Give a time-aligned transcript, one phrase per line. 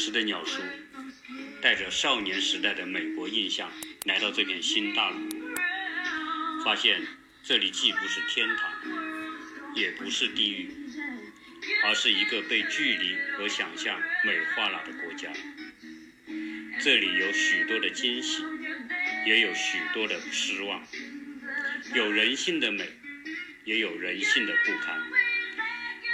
[0.00, 0.62] 时的鸟叔
[1.60, 3.70] 带着少年时代的美国印象
[4.06, 5.28] 来到这片新大陆，
[6.64, 7.06] 发现
[7.42, 8.72] 这里既不是天堂，
[9.74, 10.70] 也不是地狱，
[11.84, 15.30] 而是一个被距离和想象美化了的国家。
[16.82, 18.42] 这里有许多的惊喜，
[19.26, 20.82] 也有许多的失望，
[21.94, 22.88] 有人性的美，
[23.66, 24.98] 也有人性的不堪。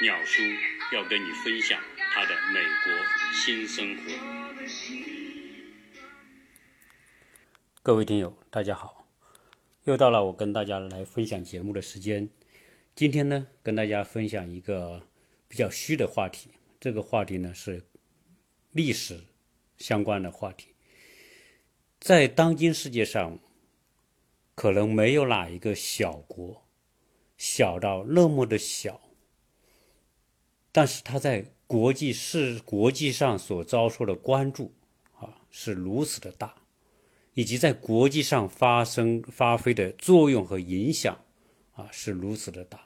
[0.03, 0.43] 鸟叔
[0.93, 1.81] 要跟你分享
[2.19, 4.03] 他的美国新生活。
[7.83, 9.07] 各位听友，大家好，
[9.85, 12.27] 又到了我跟大家来分享节目的时间。
[12.95, 15.07] 今天呢，跟大家分享一个
[15.47, 17.85] 比较虚的话题，这个话题呢是
[18.73, 19.21] 历史。
[19.77, 20.75] 相关的话题，
[22.01, 23.39] 在当今世界上，
[24.55, 26.67] 可能没有哪一个小国
[27.37, 29.03] 小到那么的小，
[30.73, 34.73] 但是他在国际事国际上所遭受的关注
[35.19, 36.55] 啊是如此的大，
[37.35, 41.19] 以及在国际上发生发挥的作用和影响
[41.73, 42.81] 啊是如此的大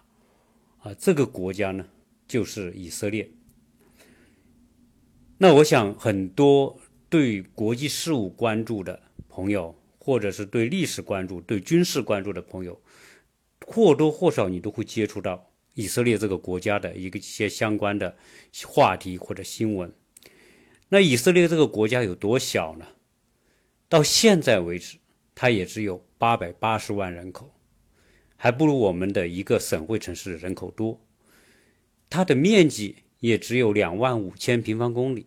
[0.82, 1.86] 啊，这个国家呢
[2.26, 3.30] 就是以色列。
[5.36, 12.80] 那我想，很多对国际事务关注的朋友，或者是对历史关注、对军事关注的朋友，
[13.66, 15.49] 或多或少你都会接触到
[15.80, 18.16] 以色列这个国家的一个一些相关的
[18.66, 19.92] 话题或者新闻。
[20.88, 22.86] 那以色列这个国家有多小呢？
[23.88, 24.98] 到现在为止，
[25.34, 27.54] 它也只有八百八十万人口，
[28.36, 31.00] 还不如我们的一个省会城市人口多。
[32.08, 32.96] 它的面积。
[33.20, 35.26] 也只有两万五千平方公里，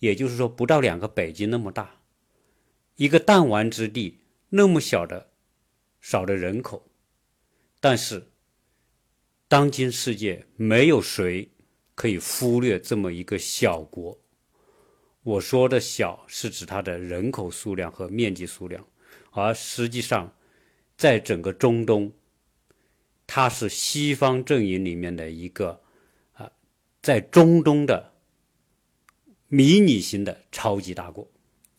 [0.00, 2.00] 也就是说不到两个北京那么大，
[2.96, 5.30] 一个弹丸之地，那么小的
[6.00, 6.90] 少的人口，
[7.78, 8.32] 但是
[9.48, 11.48] 当今世界没有谁
[11.94, 14.18] 可以忽略这么一个小国。
[15.22, 18.84] 我说的小是指它的人口数量和面积数量，
[19.30, 20.34] 而实际上
[20.96, 22.12] 在整个中东，
[23.26, 25.80] 它是西方阵营里面的一个
[26.32, 26.50] 啊。
[27.00, 28.12] 在中东的
[29.46, 31.28] 迷你型的超级大国，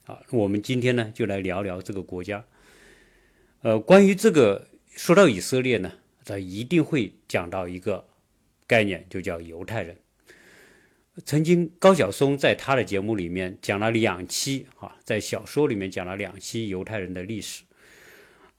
[0.06, 2.46] 啊，我们今天呢就来聊聊这个国家。
[3.62, 5.94] 呃，关于这个说到以色列呢，
[6.28, 8.06] 他一定会讲到一个
[8.68, 9.98] 概念，就叫犹太人。
[11.26, 17.64] 曾经高晓松在他的节目里面讲了两期，啊，在小说里面讲了两期犹太人的历史。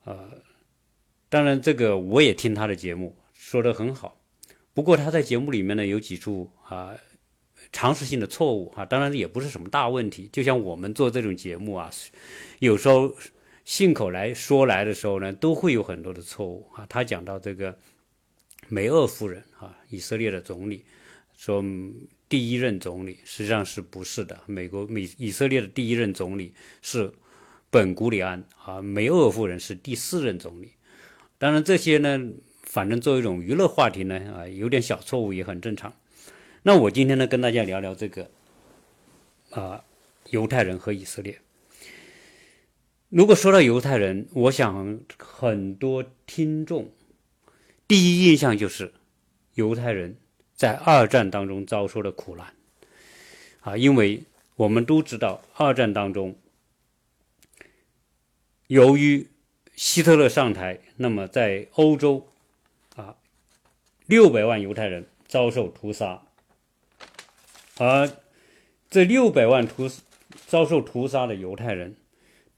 [0.04, 0.28] 呃，
[1.28, 4.20] 当然这个我也听他的节目，说的很好。
[4.74, 6.94] 不过他在节目里面呢有几处啊
[7.70, 10.28] 常识性的错误啊，当然也不是什么大问题。
[10.32, 11.90] 就像我们做这种节目啊，
[12.58, 13.14] 有时候
[13.68, 16.86] 信口来说来的时候呢，都会有很多的错误啊。
[16.88, 17.78] 他讲到这个
[18.66, 20.86] 梅厄夫人啊，以色列的总理
[21.36, 21.62] 说
[22.30, 24.40] 第一任总理实际上是不是的？
[24.46, 27.12] 美国美以色列的第一任总理是
[27.68, 30.72] 本古里安啊，梅厄夫人是第四任总理。
[31.36, 32.32] 当然这些呢。
[32.64, 35.90] 反正作为一种娱乐话题呢，啊，有点小错误也很正常。
[36.62, 38.30] 那我今天呢，跟大家聊聊这个
[39.52, 39.82] 啊，
[40.28, 41.40] 犹太人和以色列。
[43.08, 46.90] 如果说到犹太人，我想很多听众
[47.86, 48.92] 第一印象就是
[49.54, 50.16] 犹太人
[50.54, 52.54] 在二战当中遭受的苦难
[53.60, 54.22] 啊，因为
[54.56, 56.36] 我们都知道二战当中，
[58.66, 59.26] 由于
[59.74, 62.28] 希特勒上台，那么在欧洲。
[62.96, 63.14] 啊，
[64.06, 66.22] 六百万犹太人遭受屠杀，
[67.76, 68.10] 而
[68.90, 69.88] 这六百万屠
[70.48, 71.94] 遭受屠杀的犹太人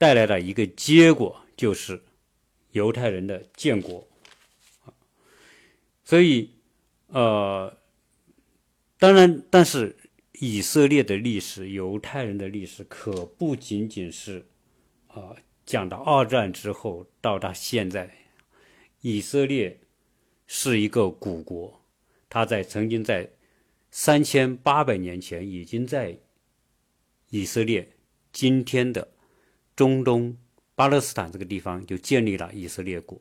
[0.01, 2.01] 带来的一个结果就是
[2.71, 4.09] 犹太人的建国。
[6.03, 6.55] 所以，
[7.09, 7.77] 呃，
[8.99, 9.95] 当然，但是
[10.41, 14.47] 以色列的历史、犹太人的历史可不仅仅是
[15.09, 18.11] 啊讲到二战之后到达现在，
[19.03, 19.79] 以色列。
[20.53, 21.81] 是一个古国，
[22.29, 23.31] 它在曾经在
[23.93, 26.19] 三千八百年前已经在
[27.29, 27.89] 以色列
[28.33, 29.13] 今天的
[29.81, 30.37] 中东
[30.75, 33.19] 巴勒斯坦这个地方就建立了以色列国。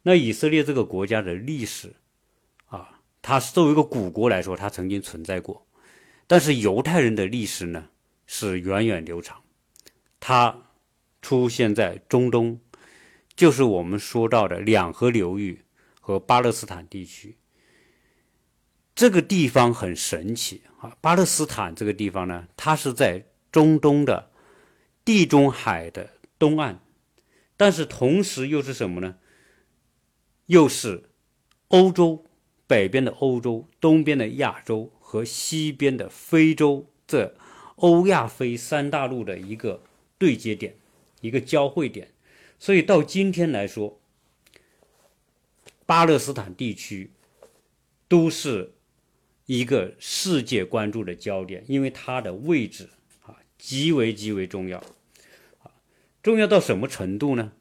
[0.00, 1.92] 那以色列这个国家的历史
[2.68, 5.66] 啊，它是作为一个古国来说，它曾经存在过。
[6.26, 7.90] 但是犹太人的历史呢，
[8.24, 9.42] 是源远流长，
[10.18, 10.56] 它
[11.20, 12.58] 出现在中东，
[13.36, 15.60] 就是我们说到的两河流域。
[16.06, 17.38] 和巴勒斯坦地区，
[18.94, 20.94] 这个地方很神奇啊！
[21.00, 24.30] 巴勒斯坦这个地方呢，它是在中东的
[25.04, 26.76] 地中海的东岸，
[27.56, 29.16] 但是同时又是什么呢？
[30.46, 31.04] 又是
[31.68, 32.24] 欧洲
[32.66, 37.34] 北边的欧洲、东边的亚洲和西边的非洲这
[37.76, 39.82] 欧亚非三大陆的一个
[40.18, 40.76] 对接点，
[41.20, 42.08] 一个交汇点。
[42.58, 44.00] 所以到今天来说，
[45.84, 47.10] 巴勒斯坦地区
[48.08, 48.72] 都是
[49.46, 52.88] 一个世界关注的焦点，因为它的位置
[53.26, 54.82] 啊极为极为重要，
[56.24, 57.52] 重要到什么程度呢？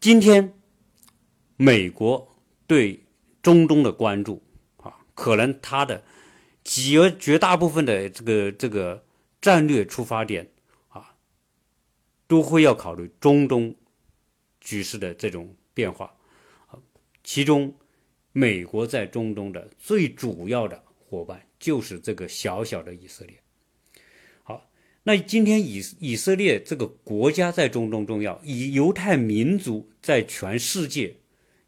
[0.00, 0.54] 今天
[1.56, 2.34] 美国
[2.66, 3.04] 对
[3.42, 4.42] 中东的关注
[4.78, 6.02] 啊，可能它的
[6.64, 9.04] 绝绝大部分的这个这个
[9.38, 10.50] 战略出发点
[10.88, 11.14] 啊。
[12.26, 13.76] 都会要考虑中东
[14.58, 16.16] 局势的这种变化，
[17.22, 17.76] 其中
[18.32, 23.41] 美国在中东的最主要的伙伴就是这个小小的以色列。
[25.04, 31.16] 那今天以以色列这个国家在中东重要，以犹太民族在全世界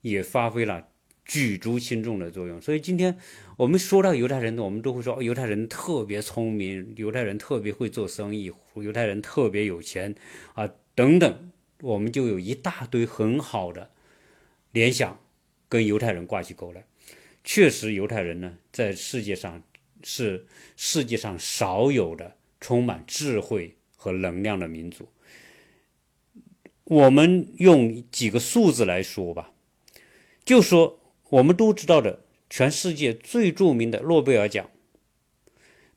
[0.01, 0.89] 也发挥了。
[1.27, 3.17] 举足轻重的作用，所以今天
[3.57, 10.15] 我们说到犹太人，我们都会说犹太人特别聪明，犹太人特别会做生意，犹太人特别有钱
[10.53, 11.51] 啊等等，
[11.81, 13.91] 我们就有一大堆很好的
[14.73, 15.19] 联想，
[15.67, 16.85] 跟犹太人挂起钩来。
[17.43, 19.63] 确实，犹太人呢，在世界上
[20.03, 20.47] 是
[20.77, 25.09] 世界上少有的充满智慧和能量的民族。
[26.85, 29.53] 我们用几个数字来说吧，
[30.47, 30.99] 就说。
[31.31, 34.71] 我们都知道的，全世界最著名的诺贝尔奖，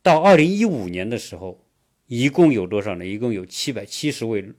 [0.02, 1.64] 到二零一五年的时候，
[2.08, 3.06] 一共有多少呢？
[3.06, 4.54] 一共有七百七十位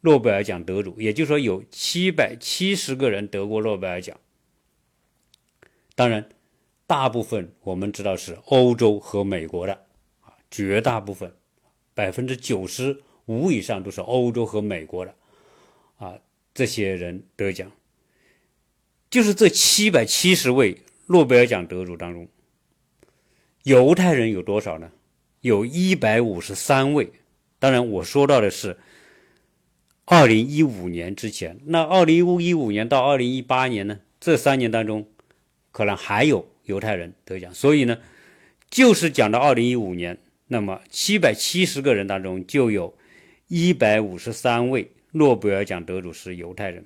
[0.00, 4.18] 诺贝尔奖得主，也就是说有七百七十个人得过诺贝尔奖。
[5.94, 6.28] 当然，
[6.88, 9.85] 大部分我们知道是欧洲和美国的，
[10.50, 11.32] 绝大部分，
[11.94, 15.14] 百分之九十五以上都是欧洲和美国的
[15.98, 16.18] 啊，
[16.54, 17.70] 这些人得奖。
[19.08, 20.76] 就是这七百七十位
[21.06, 22.28] 诺贝尔奖得主当中，
[23.62, 24.90] 犹太人有多少呢？
[25.40, 27.12] 有一百五十三位。
[27.58, 28.76] 当然，我说到的是
[30.04, 31.58] 二零一五年之前。
[31.64, 34.00] 那二零一五年到二零一八年呢？
[34.18, 35.08] 这三年当中，
[35.70, 37.54] 可能还有犹太人得奖。
[37.54, 37.98] 所以呢，
[38.68, 42.96] 就是讲到二零一五年，那么七百七十个人当中，就有
[43.48, 46.84] 一百五十三位诺贝尔奖得主是犹太人。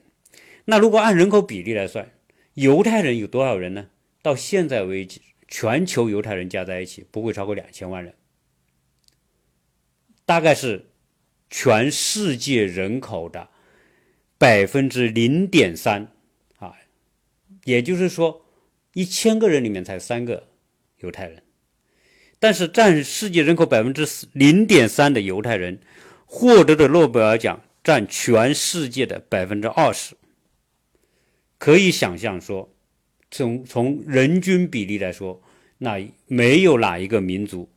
[0.64, 2.10] 那如果按人口比例来算，
[2.54, 3.88] 犹太人有多少人呢？
[4.22, 8.14] 到现在为止，全球犹太人加在一起不会超过两千万人，
[10.24, 10.90] 大概是
[11.48, 13.48] 全世界人口的
[14.36, 16.12] 百分之零点三
[16.58, 16.76] 啊，
[17.64, 18.44] 也就是说，
[18.92, 20.48] 一千个人里面才三个
[20.98, 21.42] 犹太人，
[22.40, 25.78] 但是占世界人口百分之零点三的犹太人
[26.26, 30.16] 获得的诺贝尔奖占全世界的百分之二十。
[31.58, 32.74] 可以想象说，
[33.30, 35.42] 从从人均比例来说，
[35.76, 37.70] 那没有哪一个民族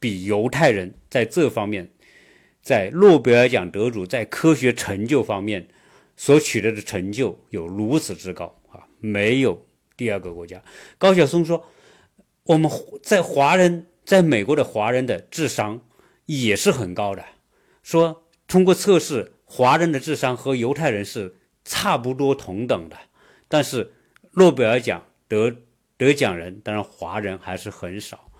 [0.00, 1.90] 比犹太人在这方面，
[2.62, 5.68] 在诺贝尔奖得主在科学成就方面
[6.16, 8.80] 所取得的成就有如此之高啊！
[8.98, 10.62] 没有第二个国家。
[10.96, 11.62] 高晓松说，
[12.44, 12.70] 我们
[13.02, 15.82] 在华人在美国的华人的智商
[16.26, 17.24] 也是很高的，
[17.82, 22.96] 说通过测试，华人的智商和犹太人是差不多同等的。
[23.48, 23.92] 但是
[24.32, 25.56] 诺贝尔奖得
[25.96, 28.30] 得奖人，当然华人还是很少。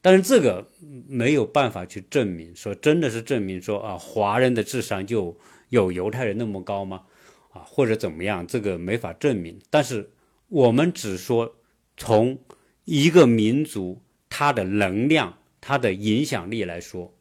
[0.00, 0.68] 但是这个
[1.06, 7.04] 没有办法去证明，说真的是证明说啊，华人的智商就有犹太人那么高吗？
[7.50, 8.44] 啊，或者怎么样？
[8.44, 9.60] 这个没法证明。
[9.70, 10.10] 但是
[10.48, 11.54] 我们只说
[11.96, 12.36] 从
[12.84, 14.02] 一个民族
[14.34, 17.12] 它的能量、它的影响力来说，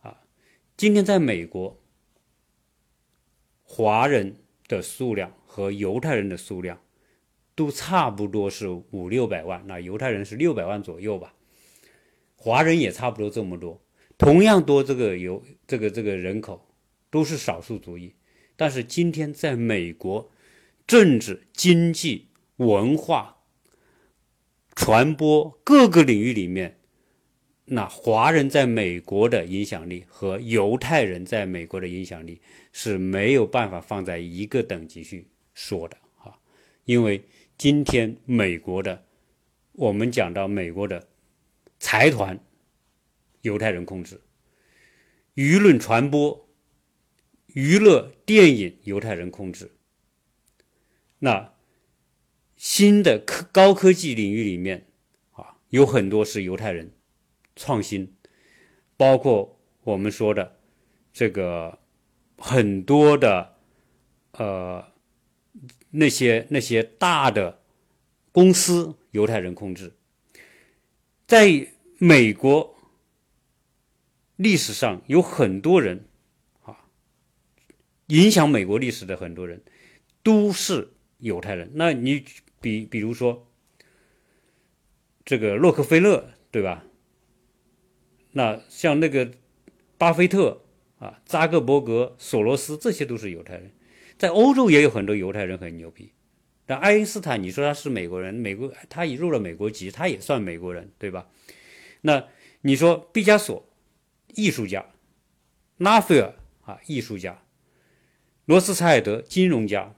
[0.00, 0.16] 啊，
[0.74, 1.78] 今天在美国，
[3.62, 5.30] 华人的数量。
[5.54, 6.80] 和犹太人的数量
[7.54, 11.32] 都差不多是五六百万，那犹太人是六百万左右吧，
[12.34, 13.80] 华人也差不多这么多，
[14.18, 16.66] 同样多这个犹这个这个人口
[17.08, 18.12] 都是少数族裔，
[18.56, 20.28] 但是今天在美国
[20.88, 22.26] 政治、经济、
[22.56, 23.43] 文化、
[24.74, 26.78] 传播各个领域里面，
[27.66, 32.40] 那华人在美国的影响力和犹太人在美国的影响力
[32.72, 35.28] 是没有办法放在一个等级去。
[35.54, 36.36] 说的啊，
[36.84, 37.24] 因为
[37.56, 39.04] 今天美国的，
[39.72, 41.08] 我们讲到美国的
[41.78, 42.38] 财团，
[43.42, 44.20] 犹太人控制，
[45.36, 46.48] 舆论传播、
[47.46, 49.70] 娱乐电影犹太人控制，
[51.20, 51.53] 那
[52.56, 54.86] 新的科高科技领域里面
[55.32, 56.90] 啊，有很多是犹太人
[57.56, 58.14] 创新，
[58.96, 60.58] 包括我们说的
[61.12, 61.78] 这个
[62.38, 63.56] 很多的
[64.32, 64.92] 呃。
[65.96, 67.60] 那些那些大的
[68.32, 69.92] 公司，犹太人控制，
[71.24, 71.68] 在
[71.98, 72.76] 美国
[74.34, 76.08] 历史上有很多人
[76.64, 76.86] 啊，
[78.08, 79.62] 影响美国历史的很多人
[80.24, 81.70] 都是犹太人。
[81.74, 82.24] 那你
[82.64, 83.46] 比比如说
[85.22, 86.86] 这个洛克菲勒，对吧？
[88.32, 89.32] 那像那个
[89.98, 90.62] 巴菲特
[90.98, 93.70] 啊、扎克伯格、索罗斯，这些都是犹太人。
[94.16, 96.12] 在欧洲也有很多犹太人很牛逼。
[96.64, 101.28] 但爱因斯坦，你说他是美国人，美国他也入了美国籍，他也算美国人，对吧？
[102.00, 102.26] 那
[102.62, 103.68] 你说毕加索，
[104.34, 104.80] 艺术家；
[105.76, 107.42] 拉斐尔啊，艺术家；
[108.46, 109.94] 罗斯柴尔德，金融家，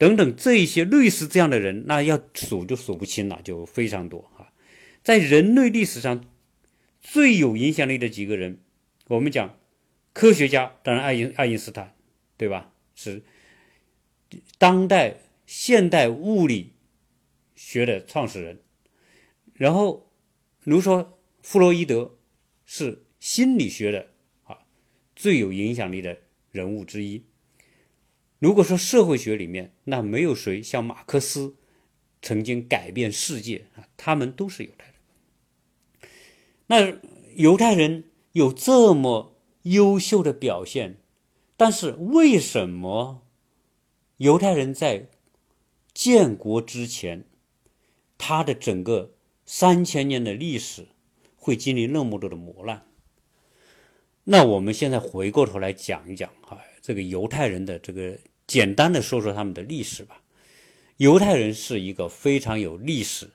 [0.00, 4.48] 等等这一些类似这样的人，那要数就数不清了，就非常多啊。
[5.02, 6.24] 在人类历史上
[7.02, 8.60] 最有影响力的几个人，
[9.08, 9.58] 我们讲
[10.14, 11.94] 科学家，当然爱因爱因斯坦，
[12.38, 12.72] 对吧？
[12.94, 13.22] 是
[14.56, 15.18] 当代。
[15.52, 16.74] 现代物理
[17.56, 18.60] 学的创始人，
[19.54, 20.08] 然后，
[20.62, 22.16] 比如说弗洛伊德
[22.64, 24.10] 是心理学的
[24.44, 24.58] 啊
[25.16, 26.16] 最有影响力的
[26.52, 27.24] 人物之一。
[28.40, 31.56] 如果说社会学里面，那没有谁像马克思
[32.22, 34.94] 曾经改变世界啊，他们都是犹太人。
[36.66, 36.98] 那
[37.36, 40.96] 犹太人有这么优秀的表现，
[41.58, 43.26] 但是为什么
[44.16, 45.08] 犹太人在
[45.92, 47.26] 建国之前，
[48.16, 49.12] 他的整个
[49.44, 50.88] 三千年的历史
[51.36, 52.86] 会经历那么多的磨难。
[54.24, 58.18] 那我们现在回过头来讲一讲啊，这个犹太人的这个
[58.50, 60.20] 简单的说说他们的历史吧。
[60.96, 63.30] 犹太人是一个非常有历史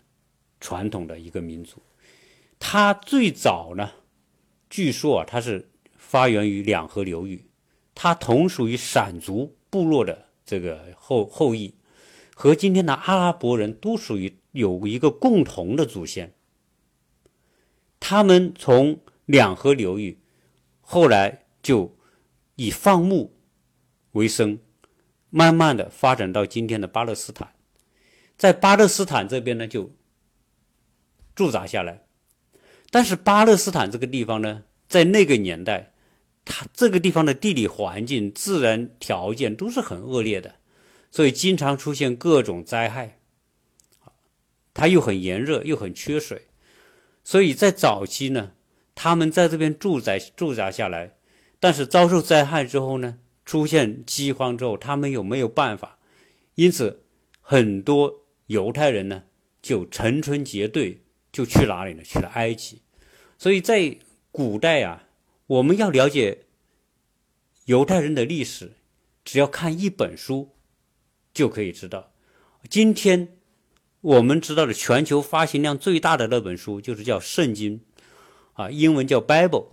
[0.60, 1.82] 传统的一个民族，
[2.60, 3.92] 他最早呢，
[4.70, 7.46] 据说啊，他是发源于两河流域，
[7.94, 11.74] 他同属于闪族部落的这个后后裔。
[12.36, 16.34] 和今天的阿拉伯人都属于有一个共同的祖先，
[18.02, 20.20] 他们从两河流域，
[20.82, 21.96] 后来就
[22.58, 23.34] 以放牧
[24.12, 24.60] 为生，
[25.38, 27.54] 慢慢的发展到今天的巴勒斯坦，
[28.38, 29.94] 在巴勒斯坦这边呢就
[31.36, 32.06] 驻扎下来，
[32.90, 35.92] 但是巴勒斯坦这个地方呢，在那个年代，
[36.46, 40.56] 它这个地方的地理环境、自然条件都是很恶劣的。
[41.12, 43.20] 所以经常出现各种灾害，
[44.74, 46.48] 它又很炎热，又很缺水，
[47.26, 48.54] 所以在早期呢，
[48.96, 51.18] 他们在这边住宅驻扎下来，
[51.60, 56.00] 但是遭受灾害之后呢，出现饥荒之后，他们又没有办法，
[56.56, 57.04] 因此
[57.42, 59.24] 很多犹太人呢
[59.62, 62.04] 就成群结队就去哪里呢？
[62.04, 62.82] 去了埃及。
[63.38, 63.98] 所以在
[64.32, 65.08] 古代啊，
[65.48, 66.46] 我们要了解
[67.66, 68.74] 犹太人的历史，
[69.24, 70.52] 只要看一本书。
[71.34, 72.14] 就可以知道，
[72.70, 73.38] 今天
[74.00, 77.78] 我们知道的全球发行量最大的那本书就是叫《圣经》，
[78.54, 79.66] 啊，英文叫 Bible。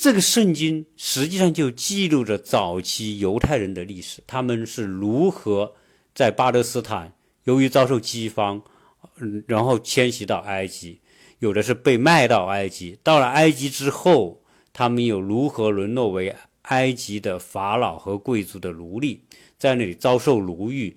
[0.00, 5.74] 这个圣经实际上就记录着早期犹太人的历史，他们是如何
[6.14, 7.12] 在巴勒斯坦
[7.44, 8.62] 由于遭受饥荒，
[9.46, 10.98] 然后迁徙到埃及，
[11.40, 14.42] 有的是被卖到埃及，到了埃及之后，
[14.72, 19.24] 他们又如何沦落为埃及的法老和贵族的奴隶。
[19.58, 20.96] 在那里遭受奴役，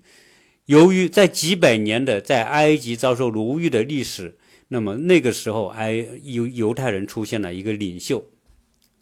[0.68, 4.38] 由于在几百年的在埃及遭受奴役的历史，
[4.70, 8.24] 那么那个时候埃犹犹太人出现了一个领袖，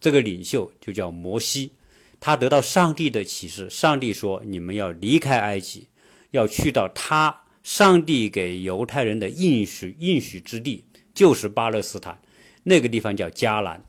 [0.01, 1.72] 这个领袖就叫摩西，
[2.20, 5.88] 他得到上帝的启示，上帝说你们要离开埃及，
[6.31, 12.20] 要去到他上帝给犹太人的应许应许之地，就是巴勒斯坦，
[12.63, 13.86] 那个地方叫迦南，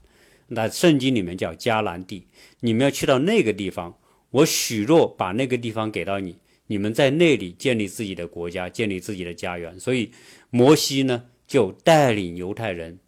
[0.49, 2.29] 那圣经里面叫迦南地，
[2.61, 3.99] 你们要去到那个地方。
[4.31, 9.79] 我许诺把那个地方给到你，你们在那里建立自己的国家，建立自己的家园。
[9.79, 10.11] 所以，
[10.49, 12.99] 摩西呢就带领犹太人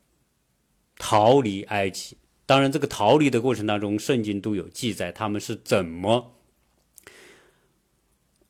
[0.99, 2.18] 逃离埃及。
[2.46, 6.36] 当然，这个逃离的过程当中，圣经都有记载，他们是怎么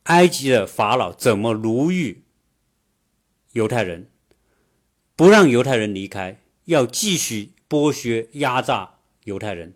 [0.04, 2.24] 埃及的法老怎么奴役
[3.52, 4.10] 犹太人，
[5.14, 9.74] 不让犹太人离开，要继续剥削压榨犹太人。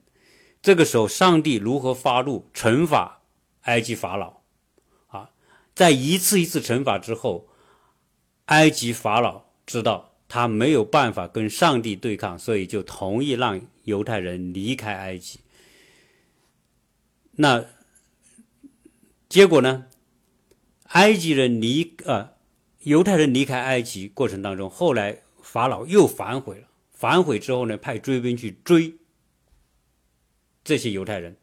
[0.61, 3.23] 这个时候，上帝如何发怒惩罚
[3.63, 4.41] 埃及法老？
[5.07, 5.31] 啊，
[5.77, 7.49] 在一次一次惩罚之后，
[8.47, 15.41] 埃及法老知道他没有办法跟上帝对抗，所以就同意让犹太人离开埃及。
[17.33, 17.65] 那
[19.29, 19.87] 结果呢？
[20.89, 22.31] 埃及人离呃，
[22.81, 26.69] 犹太人离开埃及过程当中，后来法老又反悔了。
[26.91, 28.95] 反悔之后呢，派追兵去追。
[30.65, 31.37] 这些犹太人，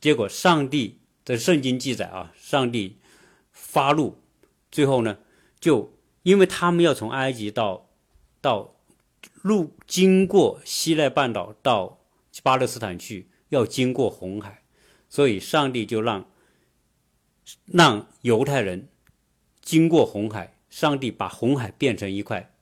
[0.00, 2.98] 结果上帝的圣经记载啊，上帝
[3.52, 4.18] 发怒，
[4.70, 5.18] 最后呢，
[5.58, 7.83] 就因为他们要从埃及到
[8.44, 8.74] 到
[9.40, 11.98] 路经过西奈半岛到
[12.42, 14.62] 巴勒斯坦去，要经过红海，
[15.08, 16.28] 所以上帝就让
[17.64, 18.90] 让犹太人
[19.62, 22.52] 经过红海，上帝把红海变成一块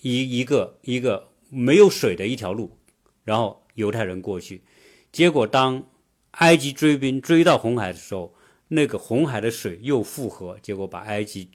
[0.00, 2.76] 一一个一个没有水的一条路，
[3.22, 4.64] 然后犹太人过去。
[5.12, 5.86] 结果当
[6.32, 8.34] 埃及追兵追到红海的时候，
[8.66, 11.52] 那个红海的水又复合，结果把埃及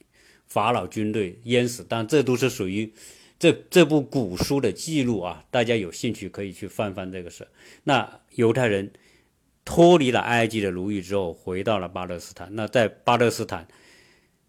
[0.52, 1.86] 法老军队淹死。
[1.88, 2.92] 但这都是属于
[3.40, 7.48] 这这部古书的记录啊，大家有兴趣可以去翻翻这个事。
[7.86, 8.92] 那犹太人
[9.64, 12.54] 脱离了埃及的奴役之后，回到了巴勒斯坦。
[12.56, 13.66] 那在巴勒斯坦，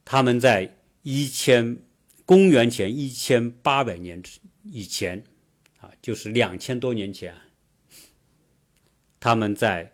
[0.04, 1.78] 他们在一千
[2.26, 4.21] 公元前一千八百年
[4.64, 5.23] 以前
[5.80, 7.35] 啊，就是两千多年前，
[9.21, 9.92] 他们在。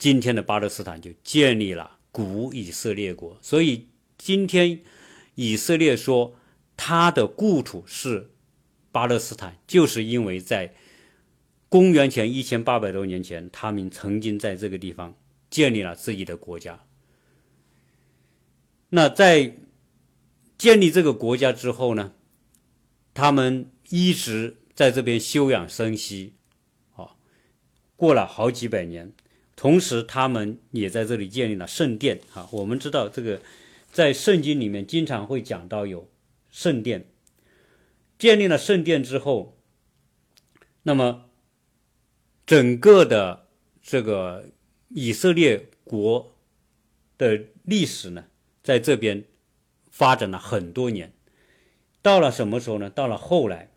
[0.00, 3.86] 今天的巴勒斯坦就建立了古以色列国，所以
[4.16, 4.80] 今天
[5.34, 6.36] 以色列说
[6.76, 8.30] 他的故土是
[8.92, 10.74] 巴勒斯坦，就是因为在
[11.68, 15.14] 公元前一千八百多年前，他们曾经在这个地方
[15.48, 16.80] 建立了自己的国家。
[18.90, 19.56] 那在
[20.58, 22.12] 建立这个国家之后呢，
[23.14, 26.34] 他们一直在这边休养生息，
[26.96, 27.14] 啊，
[27.94, 29.12] 过了好几百年。
[29.54, 32.18] 同时，他们也在这里建立了圣殿。
[32.32, 33.42] 啊，我们知道这个，
[33.90, 36.10] 在圣经里面经常会讲到有
[36.50, 37.06] 圣殿。
[38.18, 39.58] 建立了圣殿之后，
[40.82, 41.30] 那么
[42.44, 43.48] 整个的
[43.82, 44.50] 这个
[44.88, 46.32] 以色列国
[47.16, 48.26] 的历史呢，
[48.62, 49.24] 在这边
[49.90, 51.12] 发展了很多年。
[52.02, 52.88] 到了什么时候呢？
[52.90, 53.70] 到了后来，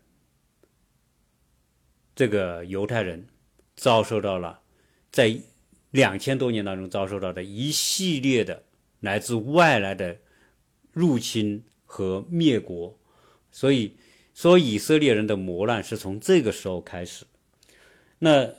[2.14, 3.26] 这个犹太人
[3.76, 4.60] 遭受到了
[5.10, 5.40] 在。
[5.94, 8.64] 两千多年当中遭受到的一系列的
[9.04, 10.16] 来自外来的
[10.90, 12.98] 入侵和灭国，
[13.52, 13.96] 所以
[14.32, 17.26] 说以色列人的磨难是从这个时候开始。
[18.20, 18.50] 那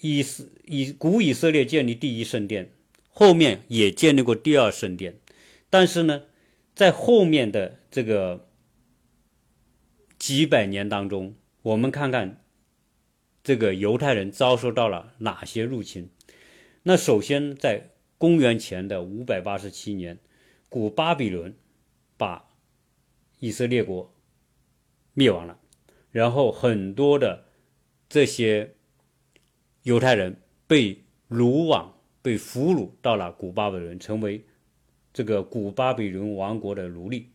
[0.00, 2.70] 以色以古以色列建立第一圣殿，
[3.08, 5.18] 后面也建立过第二圣殿，
[5.70, 6.24] 但是呢，
[6.74, 8.48] 在后面的这个
[10.18, 12.44] 几百年当中，我们看看
[13.42, 16.10] 这个犹太人遭受到了哪些入侵。
[16.82, 20.18] 那首先，在公元前的五百八十七年，
[20.68, 21.54] 古巴比伦
[22.16, 22.48] 把
[23.38, 24.14] 以色列国
[25.12, 25.58] 灭亡了，
[26.10, 27.44] 然后很多的
[28.08, 28.74] 这些
[29.82, 34.44] 犹太人被掳往、被俘虏到了古巴比伦，成为
[35.12, 37.30] 这个古巴比伦王国的奴隶，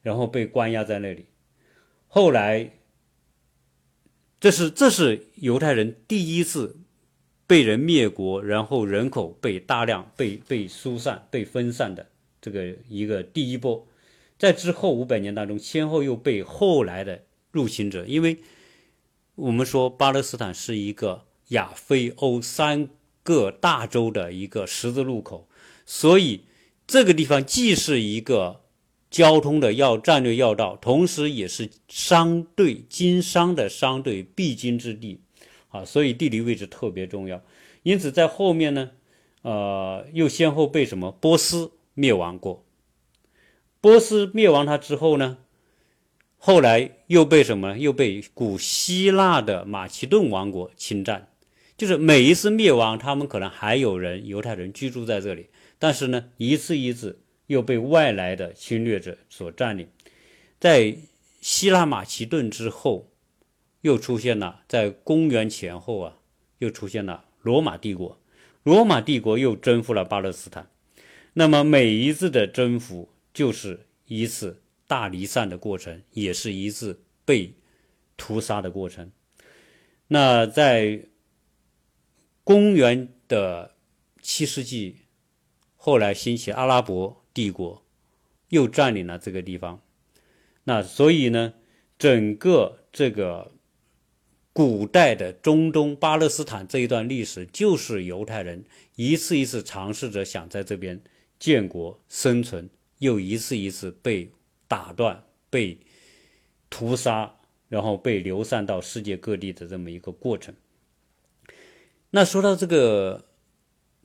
[0.00, 1.26] 然后被关押在那里。
[2.06, 2.78] 后来，
[4.40, 6.78] 这是这是犹太人第一次。
[7.52, 12.06] 被人灭国，然后人口被大量被被疏散、被分散的
[12.40, 13.86] 这个一个第一波，
[14.38, 18.38] 在之后五百年当中，先后又被后来的入侵者，因为
[19.34, 22.88] 我们说巴勒斯坦是一个亚非欧三
[23.22, 25.46] 个大洲的一个十字路口，
[25.84, 26.44] 所以
[26.86, 28.62] 这个地方既是一个
[29.10, 35.20] 交通的要战略要道，同时也是商队经商的商队必经之地。
[35.72, 37.42] 啊，所以地理位置特别重要，
[37.82, 38.90] 因此在后面呢，
[39.40, 42.62] 呃，又先后被什么波斯灭亡过。
[43.80, 45.38] 波斯灭亡它之后呢，
[46.36, 47.78] 后来又被什么？
[47.78, 51.30] 又被古希腊的马其顿王国侵占。
[51.78, 55.46] 就是每一次灭亡，他们可能还有人犹太人居住在这里，
[55.78, 59.88] 但是呢，一次一次又被外来的侵略者所占领。
[60.60, 60.94] 在
[61.40, 63.08] 希腊马其顿之后。
[63.82, 66.18] 又出现了，在公元前后啊，
[66.58, 68.20] 又出现了罗马帝国。
[68.62, 70.70] 罗马帝国又征服了巴勒斯坦。
[71.32, 77.54] 那么每一次的征服，就是一次大离散的过程，也是一次被
[78.16, 79.10] 屠杀的过程。
[80.06, 81.06] 那在
[82.44, 83.74] 公元的
[84.20, 84.98] 七世纪，
[85.76, 87.84] 后来兴起阿拉伯帝国，
[88.50, 89.82] 又占领了这个地方。
[90.62, 91.54] 那所以呢，
[91.98, 93.50] 整个这个。
[94.52, 98.64] 古代的中东巴勒斯坦这一段历史，就是犹太人
[98.96, 101.00] 一次一次尝试着想在这边
[101.38, 104.30] 建国生存，又一次一次被
[104.68, 105.78] 打断、被
[106.68, 107.34] 屠杀，
[107.68, 110.54] 然后被流散到世界各地的这么一个过程。
[112.10, 113.24] 那说到这个，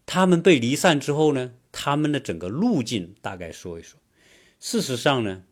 [0.06, 4.00] 他们被离散之后呢，他们的整个路径大概说一说。
[4.62, 5.44] 事实上呢，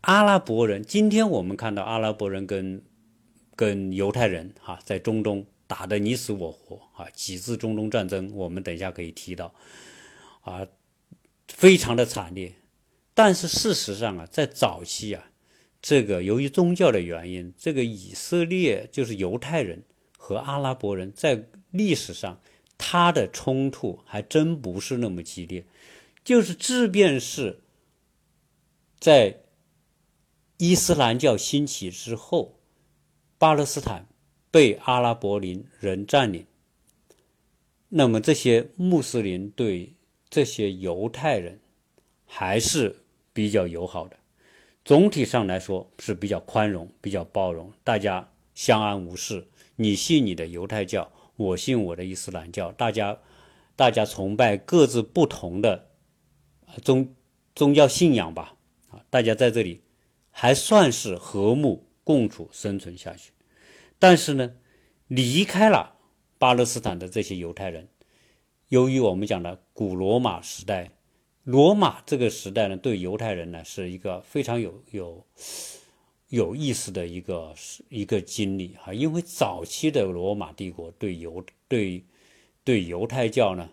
[0.00, 2.82] 阿拉伯人，今天我们看到阿拉伯人跟
[3.58, 9.52] 跟犹太人哈在中东打得你死我活啊，几次中东战争，我们等一下可以提到，
[10.42, 10.64] 啊，
[11.48, 12.54] 非常的惨烈。
[13.14, 15.32] 但是事实上啊，在早期啊，
[15.82, 19.82] 这个由于宗教的原因，这个以色列就是犹太人
[20.16, 22.40] 和阿拉伯人在历史上
[22.78, 25.66] 他的冲突还真不是那么激烈，
[26.22, 27.58] 就是即便是
[29.00, 29.40] 在
[30.58, 32.57] 伊斯兰教兴起之后，
[33.38, 34.06] 巴勒斯坦
[34.50, 35.40] 被阿拉伯
[35.78, 36.44] 人占领，
[37.88, 39.94] 那么这些穆斯林对
[40.28, 41.60] 这些犹太人
[42.26, 44.16] 还是比较友好的。
[44.84, 49.46] 总体上来说是比较宽容、比较包容，大家相安无事。
[49.76, 53.18] 你信你的犹太教，我信我的伊斯兰教，大家
[53.76, 55.90] 大家崇拜各自不同的
[56.82, 57.14] 宗
[57.54, 58.56] 宗教信仰吧。
[58.88, 59.82] 啊，大家在这里
[60.30, 63.32] 还算是和睦共处生存下去。
[63.98, 64.54] 但是呢，
[65.08, 65.98] 离开了
[66.38, 67.86] 巴勒斯坦的这些犹太人，
[68.68, 70.90] 由于我们讲的古罗马时代。
[71.44, 75.26] 罗马这个时代呢，对犹太人呢是一个非常有有
[76.28, 77.54] 有意思的一个
[77.90, 82.02] 一个经历哈，因为早期的罗马帝国对犹对
[82.64, 83.68] 对犹太教呢，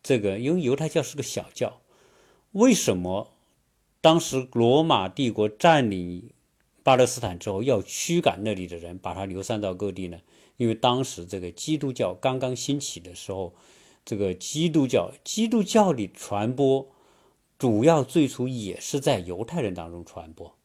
[0.00, 1.80] 这个因为犹太教是个小教，
[2.52, 3.32] 为什么
[4.00, 6.30] 当时罗马帝国占领
[6.82, 10.20] 巴勒斯坦之后要驱赶那里的人，把他流散到各地呢？
[10.56, 13.54] 因为当时这个基督教刚刚兴起的时候，
[14.04, 16.90] 这个基督教基督教的传播。
[17.58, 20.56] 主要最初也是在犹太人当中传播，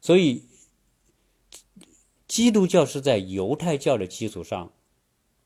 [0.00, 0.46] 所以
[2.26, 4.72] 基督教是在犹太教的基础上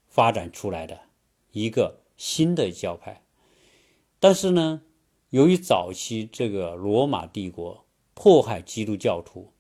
[0.08, 0.98] 发展出来的
[1.52, 3.22] 一个新的教派。
[4.18, 4.80] 但是呢，
[5.28, 7.84] 由于早期这个罗马帝国
[8.14, 9.52] 迫害基督教徒，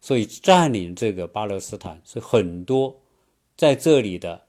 [0.00, 3.00] 所以占领这个巴勒斯坦，是很多
[3.56, 4.46] 在这里的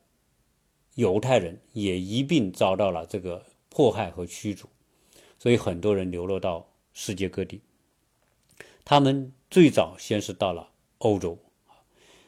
[0.95, 4.67] 犹太人也一并遭到了这个迫害和驱逐。
[5.38, 7.62] 所以很多人流落到世界各地。
[8.83, 11.38] 他们最早先是到了欧洲，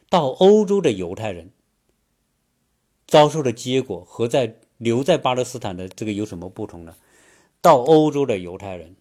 [0.08, 1.50] 到欧洲的犹太人
[3.06, 6.96] 遭受的结果和在留在巴勒斯坦的这个有什么不同呢？
[7.60, 8.96] 到欧洲的犹太人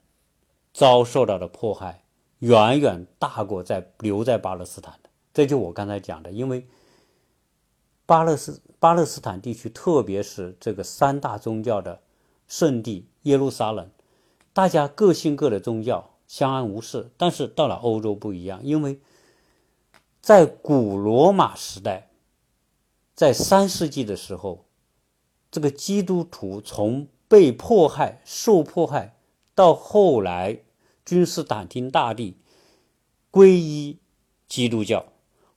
[0.73, 2.00] 遭受到的迫害
[2.41, 5.09] 远远大过在留在巴勒斯坦的。
[5.33, 6.67] 这就我刚才讲的，因为
[8.05, 12.01] 巴勒斯巴勒斯坦地区，特别是这个三大宗教的
[12.47, 13.89] 圣地耶路撒冷。
[14.53, 17.09] 大家各信各的宗教，相安无事。
[17.15, 18.99] 但是到了欧洲不一样，因为
[20.19, 22.09] 在古罗马时代，
[23.15, 24.65] 在三世纪的时候，
[25.49, 29.15] 这个基督徒从被迫害、受迫害，
[29.55, 30.63] 到后来
[31.11, 32.37] 君士坦丁大帝
[33.33, 33.99] 皈依
[34.47, 35.07] 基督教，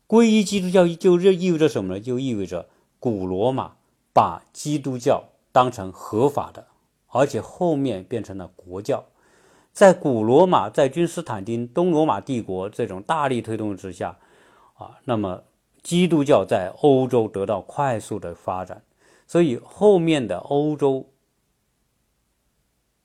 [0.09, 2.01] 皈依基督教就意味着什么呢？
[2.01, 3.77] 就意味着古罗马
[4.12, 6.67] 把基督教当成合法的。
[7.07, 9.05] 而且后面变成了国教，
[9.73, 14.19] 在古罗马，在君士坦丁东罗马帝国这种大力推动之下，
[14.75, 15.45] 啊，那么
[15.85, 18.83] 基督教在欧洲得到快速的发展，
[19.29, 21.09] 所以后面的欧洲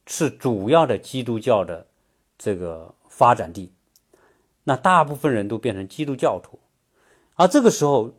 [0.07, 1.85] 是主要的基督教的
[2.39, 3.71] 这个发展地，
[4.63, 6.57] 那大部分人都变成基督教徒，
[7.35, 8.13] 而这个时候，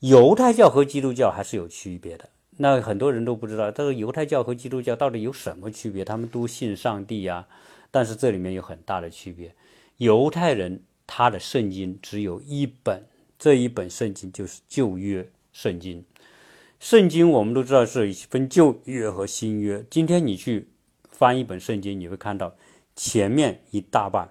[0.00, 2.28] 犹太教和基督教还是有区别的。
[2.56, 6.04] 那很多人都不知道，这个犹太教和基督教到底有什么区别？
[6.04, 7.46] 他们都信上帝呀，
[7.90, 9.54] 但是这里面有很大的区别。
[9.98, 13.06] 犹太人他的圣经只有一本，
[13.38, 16.04] 这一本圣经就是旧约圣经。
[16.80, 19.84] 圣经我们都知道是分旧约和新约。
[19.88, 20.68] 今天你去
[21.10, 22.54] 翻一本圣经，你会看到
[23.02, 24.30] 前面一大半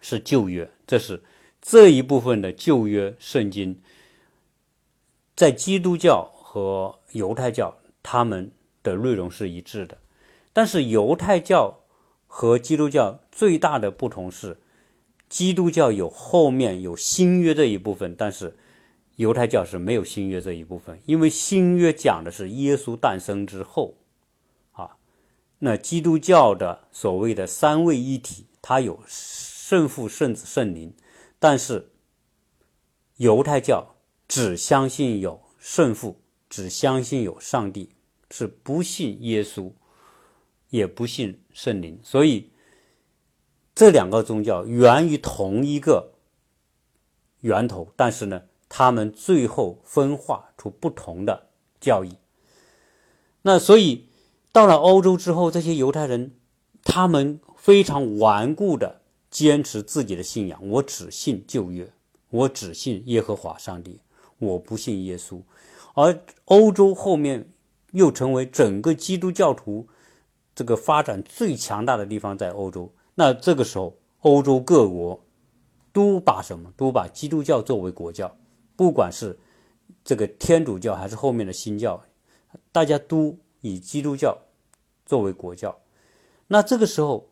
[0.00, 1.22] 是旧约，这是
[1.60, 3.78] 这一部分的旧约圣经，
[5.36, 6.32] 在基督教。
[6.50, 8.50] 和犹太教他们
[8.82, 9.98] 的内容是一致的，
[10.54, 11.80] 但是犹太教
[12.26, 14.56] 和基督教最大的不同是，
[15.28, 18.56] 基督教有后面有新约这一部分，但是
[19.16, 23.94] 犹太教是没有新约这一部分，因为新约讲的是耶稣诞生之后，
[25.58, 30.94] 那基督教的所谓的三位一体，它有圣父、圣子、圣灵，
[31.38, 31.92] 但是
[33.16, 36.20] 犹太教只相信有圣父。
[36.50, 37.90] 只相信有上帝，
[38.30, 39.70] 是不信耶稣，
[40.70, 42.00] 也不信圣灵。
[42.02, 42.50] 所以
[43.74, 46.14] 这两个宗教源于同一个
[47.40, 51.50] 源头，但是呢，他们最后分化出不同的
[51.82, 52.16] 教义。
[53.42, 54.07] 那所以
[54.58, 56.32] 到了欧洲之后，这些犹太人
[56.82, 61.88] 他们非常顽固的坚持自己的信仰，我只信旧约，
[62.30, 64.00] 我只信耶和华上帝，
[64.40, 65.40] 我不信耶稣。
[65.94, 67.48] 而欧洲后面
[67.92, 69.86] 又成为整个基督教徒
[70.56, 72.92] 这个发展最强大的地方，在欧洲。
[73.14, 75.24] 那这个时候，欧洲各国
[75.92, 76.72] 都把什么？
[76.76, 78.36] 都把基督教作为国教，
[78.74, 79.38] 不管是
[80.02, 82.02] 这个天主教还是后面的新教，
[82.72, 84.36] 大家都以基督教
[85.08, 85.80] 作为国教。
[86.46, 87.30] 那这个时候，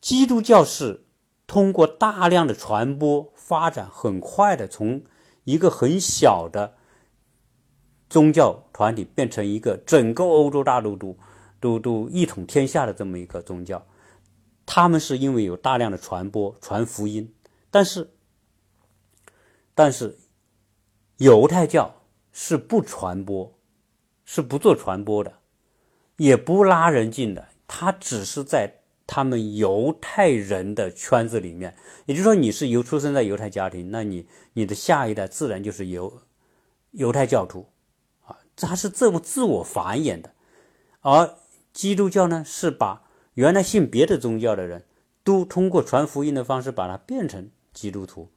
[0.00, 1.06] 基督教是
[1.46, 5.02] 通过大量的传播发展，很快的从
[5.44, 6.74] 一个很小的
[8.10, 11.16] 宗教团体变成一个整个欧洲大陆都
[11.60, 13.86] 都都一统天下的这么一个宗教。
[14.66, 17.32] 他们是因为有大量的传播传福音，
[17.70, 18.12] 但是
[19.74, 20.18] 但是
[21.18, 23.58] 犹太教是不传播，
[24.24, 25.38] 是不做传播的，
[26.16, 27.48] 也不拉人进的。
[27.66, 31.74] 他只是在他们犹太人的圈子里面，
[32.06, 36.20] 也就是说，你是犹出生在犹太家庭，那你你的下一代自然就是犹
[36.90, 37.66] 犹太教徒
[38.26, 40.30] 啊，他是这么自我繁衍的。
[41.00, 41.34] 而
[41.72, 43.02] 基督教呢，是把
[43.34, 44.84] 原来信别的宗教的人
[45.24, 48.30] 都通过传福音的方式把它变成基督徒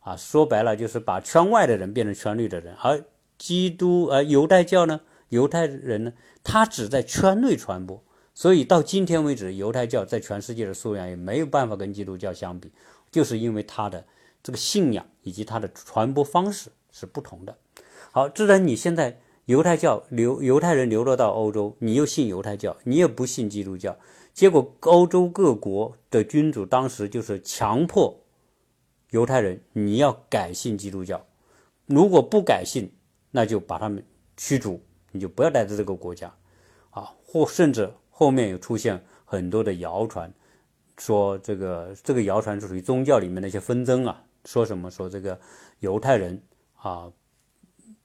[0.00, 2.74] 啊，说白了就是把圈外的人变成圈内的人。
[2.82, 3.02] 而
[3.38, 5.00] 基督呃犹太教呢，
[5.32, 6.12] 犹太人呢，
[6.44, 8.04] 他只在圈内传播。
[8.34, 12.70] 所以到今天为止，犹太教在全世界的数量也没有办法跟基督教相比，
[13.10, 14.04] 就是因为他的
[14.42, 17.56] 这个信仰以及他的传播方式是不同的。
[18.10, 23.98] 好，自然你现在犹太教流犹太人流落到欧洲，你又信犹太教，你也不信基督教，
[24.34, 28.22] 结果欧洲各国的君主当时就是强迫
[29.10, 31.26] 犹太人你要改信基督教，
[31.86, 32.92] 如果不改信，
[33.30, 34.02] 那就把他们
[34.36, 34.80] 驱逐，
[35.12, 36.34] 你就不要待在这个国家，
[36.90, 37.88] 啊，或甚至。
[38.14, 40.32] 后面有出现很多的谣传，
[40.98, 45.40] 说这个这个谣传是属于宗教里面的一些纷争啊，说什么说这个
[45.80, 46.40] 犹太人
[46.76, 47.10] 啊，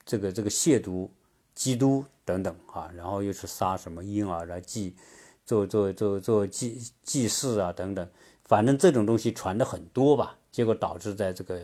[0.04, 1.08] 这个这个亵渎
[1.54, 4.96] 基督等等啊，然后又是杀什么婴儿来祭，
[5.44, 8.08] 做做做做祭祭祀啊等等，
[8.46, 11.60] 反正这种东西传的很多吧，结果导致在这个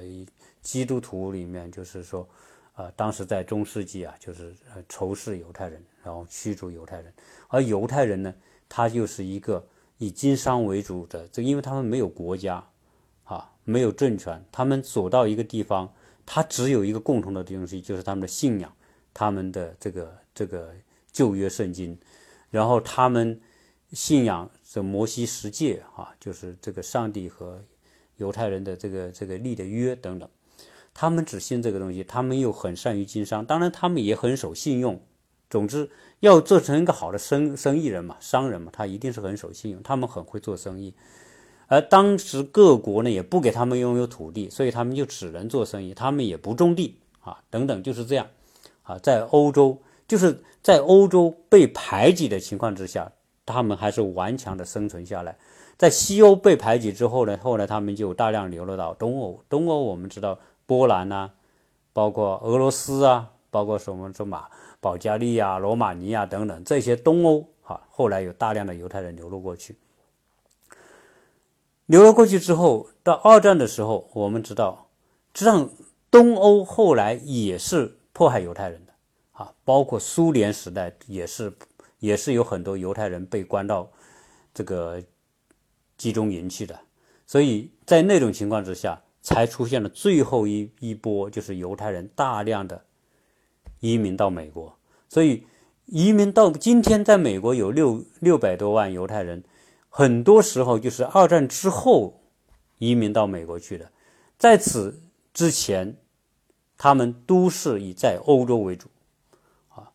[0.61, 2.29] 基督徒里面就是说。
[2.77, 4.53] 呃，当时在中世纪啊，就是
[4.89, 7.13] 仇视犹太人，然后驱逐犹太人。
[7.49, 8.35] 而犹太人呢，
[8.69, 9.65] 他就是一个
[9.99, 12.67] 以经商为主的，这因为他们没有国家，
[13.23, 15.95] 啊，没有政权，他们走到一个地方，
[16.27, 18.75] 他只有一个共同的东西，就是他们的信仰，
[19.13, 20.75] 他们的这个这个
[21.13, 21.97] 旧约圣经，
[22.51, 23.41] 然后他们
[23.93, 27.65] 信仰这摩西十诫啊，就是这个上帝和
[28.17, 30.29] 犹太人的这个这个立的约等等。
[30.95, 35.01] 他们只信这个东西，他们又很善于经商，当然他们也很守信用。
[35.51, 39.83] 总之，要做成一个好的生生意人嘛，商人嘛，他一定是很守信用。
[39.83, 40.95] 他们很会做生意，
[41.67, 48.27] 而当时各国呢也不给他们拥有土地，所以他们就只能做生意，他们也不种地啊，等等就是这样
[48.83, 48.99] 啊。
[48.99, 49.79] 在欧洲，
[50.09, 53.13] 就是在欧洲被排挤的情况之下，
[53.45, 55.37] 他们还是顽强的生存下来。
[55.77, 59.41] 在西欧被排挤之后呢，后来他们就大量流落到东欧。
[59.49, 60.39] 东欧我们知道。
[60.67, 61.31] 波兰呐，
[61.93, 64.49] 包括俄罗斯啊，包括什么什么
[64.81, 69.77] 保加利亚、罗马尼亚等等这些东欧啊，后来有大量的犹太人流落过去。
[71.87, 74.89] 流落过去之后，到二战的时候，我们知道，
[75.35, 75.69] 实际上
[76.11, 78.93] 东欧后来也是迫害犹太人的
[79.33, 81.53] 啊，包括苏联时代也是，
[81.99, 83.91] 也是有很多犹太人被关到
[84.55, 85.03] 这个
[85.99, 86.81] 集中营去的。
[87.27, 89.01] 所以在那种情况之下。
[89.25, 92.85] 才出现了最后一一波，就是犹太人大量的
[93.81, 94.77] 移民到美国。
[95.09, 95.47] 所以
[95.87, 99.43] 移民到今天，在美国有六六百多万犹太人，
[99.89, 102.21] 很多时候就是二战之后
[102.79, 103.91] 移民到美国去的。
[104.37, 105.01] 在此
[105.33, 105.97] 之前，
[106.77, 108.89] 他们都是以在欧洲为主。
[109.71, 109.91] 啊，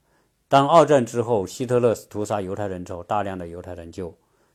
[0.47, 4.11] 当二战之后，希特勒屠杀犹太人之后，大量的犹太人就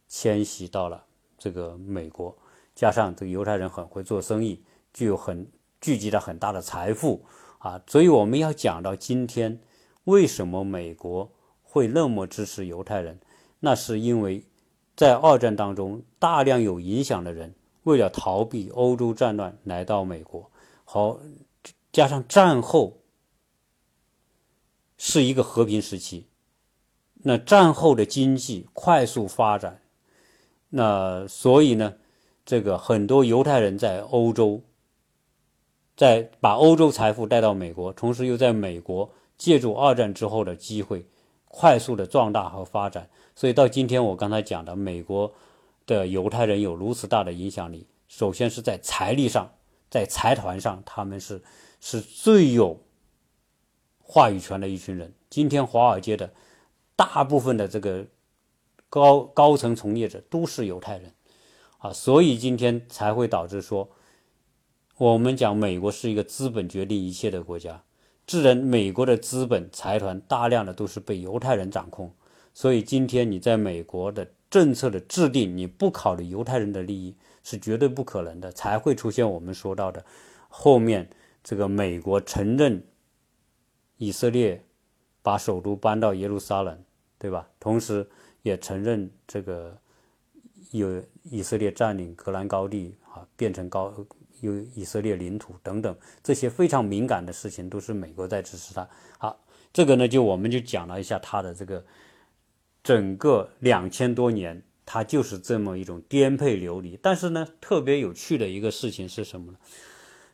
[0.09, 1.05] 迁徙到了
[1.39, 2.37] 这个美国。
[2.75, 5.47] 加上这个犹太人很会做生意，具有很
[5.81, 7.25] 聚集了很大的财富
[7.59, 9.61] 啊，所以我们要讲到今天，
[10.05, 11.31] 为什么美国
[11.63, 13.21] 会那么支持犹太人？
[13.61, 14.45] 那是因为
[14.97, 20.51] 在二战当中，大量有影响的人为了逃避欧洲战乱来到美国，
[20.85, 21.21] 好
[21.93, 22.99] 加上战后
[24.99, 26.27] 是一个和平时期，
[27.23, 29.81] 那战后的经济快速发展，
[30.71, 31.95] 那所以呢？
[32.45, 34.61] 这个很多犹太人在欧洲，
[35.97, 41.07] 在把欧洲财富带到美国，同时又在美国借助二战之后的机会，
[41.47, 43.09] 快速的壮大和发展。
[43.35, 45.33] 所以到今天我刚才讲的，美国
[45.87, 49.51] 的犹太人有如此大的影响力，首先是在财力上，
[49.91, 51.43] 在财团上，他们是
[51.81, 52.79] 是最有
[54.03, 55.13] 话语权的一群人。
[55.31, 56.31] 今天华尔街的
[56.95, 58.05] 大部分的这个
[58.91, 61.11] 高高层从业者都是犹太人。
[61.85, 63.91] 啊，所以今天才会导致说，
[64.97, 67.85] 我们讲美国是一个资本决定一切的国家，
[68.27, 72.11] 自然美国的资本财团大量的都是被犹太人掌控，
[72.55, 80.03] 所以今天你在美国的政策的制定，你不考虑犹太人的利益是绝对不可能的，才会出现我们说到的
[80.49, 81.11] 后面
[81.43, 82.83] 这个美国承认
[83.99, 84.65] 以色列
[85.21, 86.83] 把首都搬到耶路撒冷，
[87.19, 87.47] 对吧？
[87.61, 88.09] 同时
[88.41, 89.77] 也承认这个
[90.71, 93.93] 有以色列占领格兰高地啊，变成高。
[94.41, 98.87] 有以色列领土等等这些非常敏感的事情，都是美国在支持他。
[99.17, 99.41] 好，
[99.73, 101.83] 这个呢，就我们就讲了一下他的这个
[102.83, 106.99] 整个两千多年，他就是这么一种颠沛流离。
[107.01, 109.59] 但是呢，特别有趣的一个事情是什么呢？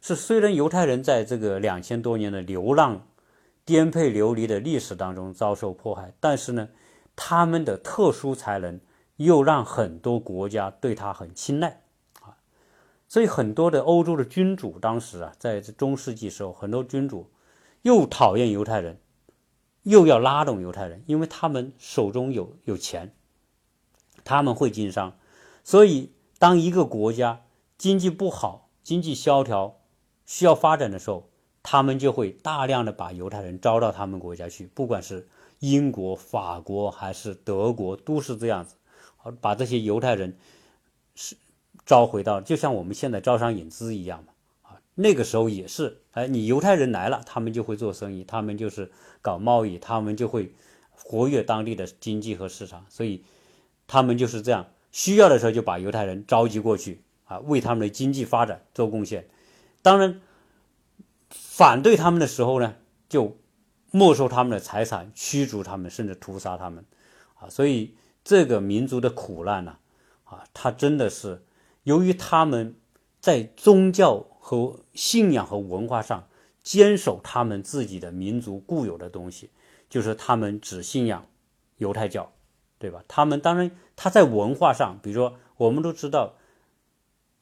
[0.00, 3.06] 是虽然犹太人在这个两千多年的流浪、
[3.64, 6.68] 颠沛流离的历史当中遭受迫害，但是呢，
[7.14, 8.80] 他们的特殊才能
[9.24, 11.82] 又让很多国家对他很青睐
[12.22, 12.38] 啊。
[13.06, 17.30] 所以很多的欧洲的君主当时啊，在中世纪时候，很多君主
[17.82, 18.98] 又讨厌犹太人，
[19.82, 23.14] 又要拉动犹太人，因为他们手中有有钱，
[24.24, 25.16] 他们会经商。
[25.62, 27.42] 所以，当一个国家
[27.76, 29.76] 经济不好、经济萧条、
[30.24, 31.28] 需要发展的时候，
[31.62, 35.28] 他们就会大量的把犹太人招到他们国家去，不管是
[35.58, 38.76] 英国、法国还是德国，都是这样子，
[39.40, 40.36] 把这些犹太人
[41.14, 41.36] 是。
[41.86, 50.52] 招回到，就像我们现在招商引资一样嘛，啊，那个时候也是，哎，你犹太人来了，他们就会做生意，他们就是搞贸易，他们就会
[50.92, 53.24] 活跃当地的经济和市场，所以
[53.88, 59.26] 他们就是这样，需要的时候就把犹太人召集过去，啊，为他们的经济发展做贡献。
[59.82, 60.20] 当然，
[61.30, 62.76] 反对他们的时候呢，
[63.08, 63.36] 就
[63.90, 66.84] 没收他们的财产，驱逐他们，甚至屠杀他们，
[67.34, 69.78] 啊，所以这个民族的苦难呢，
[70.24, 71.42] 啊，他真的是。
[71.84, 72.76] 由于他们
[73.20, 76.28] 在宗教和信仰和文化上
[76.62, 79.50] 坚守他们自己的民族固有的东西，
[79.88, 81.26] 就是他们只信仰
[81.78, 82.32] 犹太教，
[82.78, 83.02] 对吧？
[83.08, 86.34] 他们当然他在文化上，比如说我们都知道，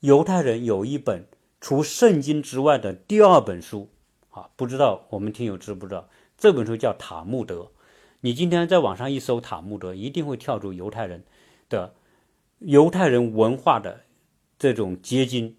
[0.01, 1.27] 犹太人有一本
[1.61, 3.89] 除圣经之外的第二本书
[4.31, 6.09] 啊，不知道我们听友知不知道？
[6.37, 7.73] 这本书叫塔木德。
[8.21, 11.25] 你今天在网上一搜塔木德，一定会跳出犹太人
[11.69, 11.95] 的
[12.59, 14.01] 犹太人文化的。
[14.61, 15.55] 这种结晶，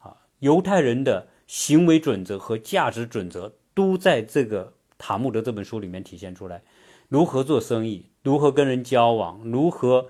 [0.00, 6.64] 啊，犹太人的行为准则和价值准则都在这个塔木德这本书里面体现出来。
[7.08, 10.08] 如何做生意，如何跟人交往，如何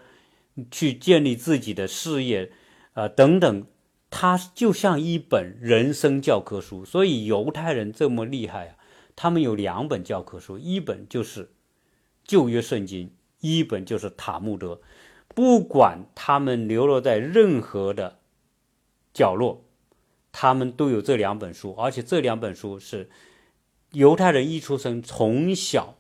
[0.71, 2.51] 去建立自己的事业，
[2.95, 3.67] 啊，等等，
[4.09, 6.87] 它就像一本人生教科书。
[6.87, 8.77] 所以犹太人这么厉害啊，
[9.15, 11.51] 他们有两本教科书，一本就是
[12.25, 14.81] 旧约圣经，一本就是塔木德。
[15.29, 18.19] 不管他们流落在任何的。
[19.15, 19.63] 角落，
[20.33, 23.11] 他们都有这两本书，而且这两本书是
[23.91, 25.99] 犹太人一出生从小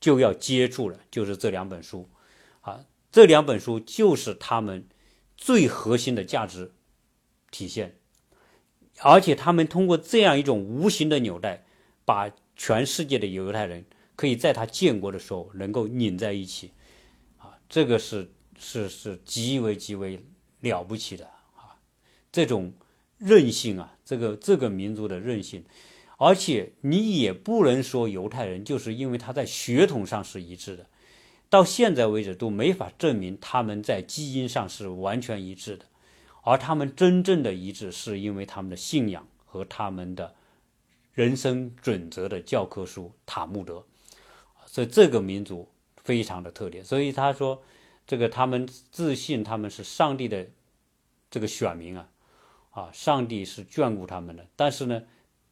[0.00, 2.08] 就要接触的，就是这两本书
[2.62, 4.88] 啊，这两本书就是他们
[5.36, 6.72] 最核心的价值
[7.50, 7.98] 体现，
[9.02, 11.66] 而且他们通过这样一种无形的纽带，
[12.06, 13.84] 把全世界的犹太人
[14.22, 16.70] 可以在他建国的时候能够拧在一起。
[17.38, 20.22] 啊，这个是是是极为极为
[20.60, 21.74] 了不起的啊。
[22.30, 22.72] 这种
[23.18, 25.64] 韧性啊，这个这个民族的韧性，
[26.18, 30.86] 而且你也不能说犹太人就是因为他在血统上是一致的，
[31.50, 35.86] 到现在为止都没法证明他们在基因上是完全一致的，
[36.44, 40.36] 而他们真正的一致是因为他们的信仰和他们的
[41.12, 43.84] 人生准则的教科书塔木德，
[44.72, 45.68] 所以这个民族
[46.02, 46.82] 非常的特点。
[46.84, 47.62] 所以他说，
[48.06, 50.48] 这个他们自信他们是上帝的
[51.30, 52.08] 这个选民啊。
[52.70, 55.02] 啊，上帝是眷顾他们的，但是呢，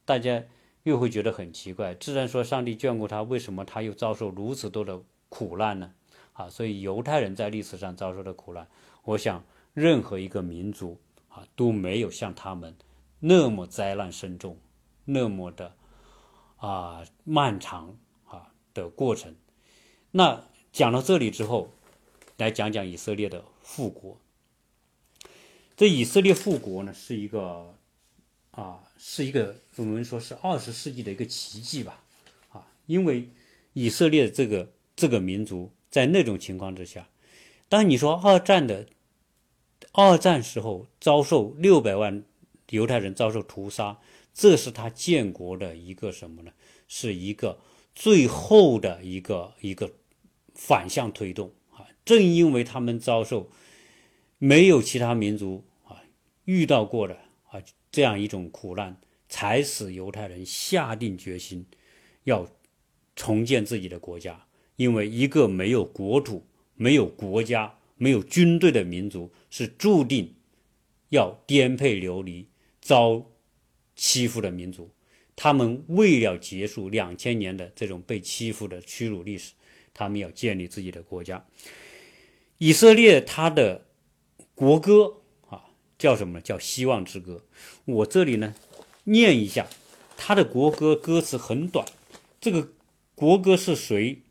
[0.05, 0.43] 大家
[0.81, 1.93] 又会觉得很奇怪。
[1.93, 5.93] 自然说上帝眷顾他，为什么他又遭受如此多的苦难呢？
[6.33, 8.67] 啊，所以犹太人在历史上遭受的苦难，
[9.03, 9.43] 我想
[9.75, 10.99] 任何一个民族
[11.29, 12.75] 啊都没有像他们
[13.19, 14.57] 那么灾难深重，
[15.05, 15.75] 那么的
[16.57, 17.95] 啊漫长
[18.73, 19.35] 的过程。
[20.11, 21.71] 那讲到这里之后，
[22.37, 24.19] 来讲讲以色列的复国。
[25.75, 27.75] 这以色列复国呢，是一个
[28.51, 32.03] 啊，是一个我们说是二十世纪的一个奇迹吧，
[32.49, 33.29] 啊，因为
[33.73, 37.07] 以色列这个这个民族在那种情况之下，
[37.67, 38.87] 当你说二战的
[39.93, 42.23] 二战时候遭受六百万
[42.69, 43.99] 犹太人遭受屠杀，
[44.33, 46.51] 这是他建国的一个什么呢？
[46.87, 47.59] 是一个
[47.93, 49.91] 最后的一个一个
[50.55, 53.49] 反向推动啊，正因为他们遭受
[54.37, 56.01] 没有其他民族啊。
[56.45, 57.15] 遇到过的
[57.49, 57.61] 啊，
[57.91, 61.65] 这样一种苦难，才使犹太人下定决心
[62.23, 62.47] 要
[63.15, 64.47] 重建自己的国家。
[64.77, 70.33] 因为一个没有国土、没有国家、没有军队的民族，是注定
[71.09, 72.47] 要颠沛流离、
[72.79, 73.23] 遭
[73.95, 74.89] 欺负的民族。
[75.43, 79.53] 他们为了结束两千年的这种被欺负的屈辱历史，
[79.91, 81.43] 他们要建立自己的国家。
[82.59, 83.87] 以色列他的
[84.53, 85.63] 国歌啊
[85.97, 86.41] 叫什么呢？
[86.41, 87.43] 叫《希望之歌》。
[87.85, 88.53] 我这里呢
[89.05, 89.67] 念一下
[90.15, 91.87] 他的国歌，歌词很短。
[92.39, 92.73] 这个
[93.15, 94.21] 国歌是谁？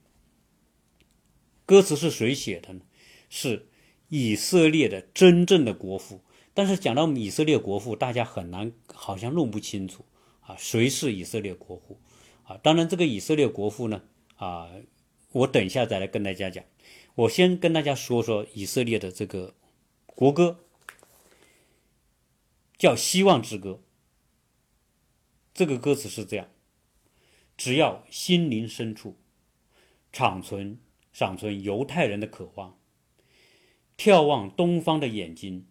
[1.67, 2.83] 歌词是谁写的呢？
[3.29, 3.67] 是
[4.11, 6.21] 以色列的真正的国父。
[6.55, 10.05] 但是讲到以色列国父，大家很难，好像弄不清楚
[10.59, 12.01] 谁是以色列国父
[12.45, 12.57] 啊？
[12.63, 14.03] 当然，这个以色列国父呢，
[14.37, 14.71] 啊，
[15.33, 16.65] 我等一下再来跟大家讲。
[17.15, 19.55] 我先跟大家说说以色列的这个
[20.07, 20.65] 国歌，
[22.79, 23.71] 叫《希望之歌》。
[25.53, 26.49] 这个歌词是这样：
[27.57, 29.17] 只要心灵深处
[30.13, 30.79] 长存。
[31.13, 32.79] 长存犹太人的渴望，
[33.99, 35.67] 眺望东方的眼睛，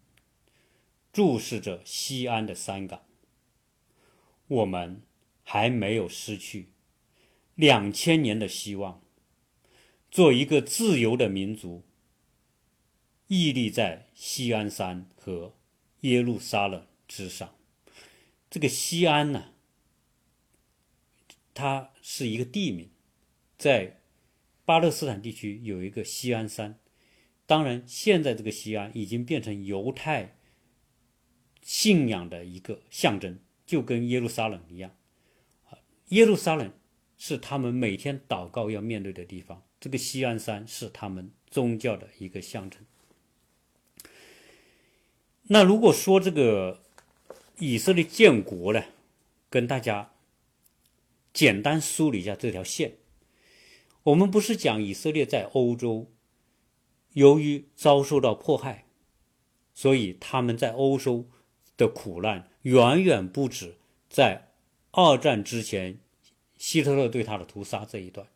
[1.14, 3.00] 注视着西安的山岗。
[4.50, 5.02] 我们
[5.42, 6.66] 还没有失去
[7.54, 9.00] 两千年的希望，
[10.10, 11.84] 做一个自由的民族，
[13.28, 15.54] 屹立在西安山和
[16.00, 17.54] 耶路撒冷之上。
[18.50, 19.52] 这个西安呢，
[21.54, 22.90] 它是一个地名，
[23.56, 23.96] 在。
[24.62, 26.78] 巴勒斯坦地区有一个西安山，
[27.44, 30.36] 当然，现在这个西安已经变成犹太
[31.60, 33.40] 信仰的一个象征，
[33.70, 34.90] 就跟耶路撒冷一样。
[35.68, 36.72] 啊，耶路撒冷
[37.16, 42.84] 是他们每天祷告要面对的地方，这个西安山是他们宗教的一个象征。
[45.44, 46.82] 那如果说这个
[47.60, 48.82] 以色列建国呢，
[49.48, 50.10] 跟大家
[51.32, 52.96] 简单梳理一下这条线。
[54.02, 56.10] 我们不是讲以色列在欧洲，
[57.12, 58.86] 由于遭受到迫害，
[59.72, 61.28] 所以他们在欧洲
[61.80, 63.76] 的苦难远远不止
[64.10, 64.50] 在
[64.90, 65.98] 二战之前
[66.58, 68.26] 希特勒对他的屠杀这一段。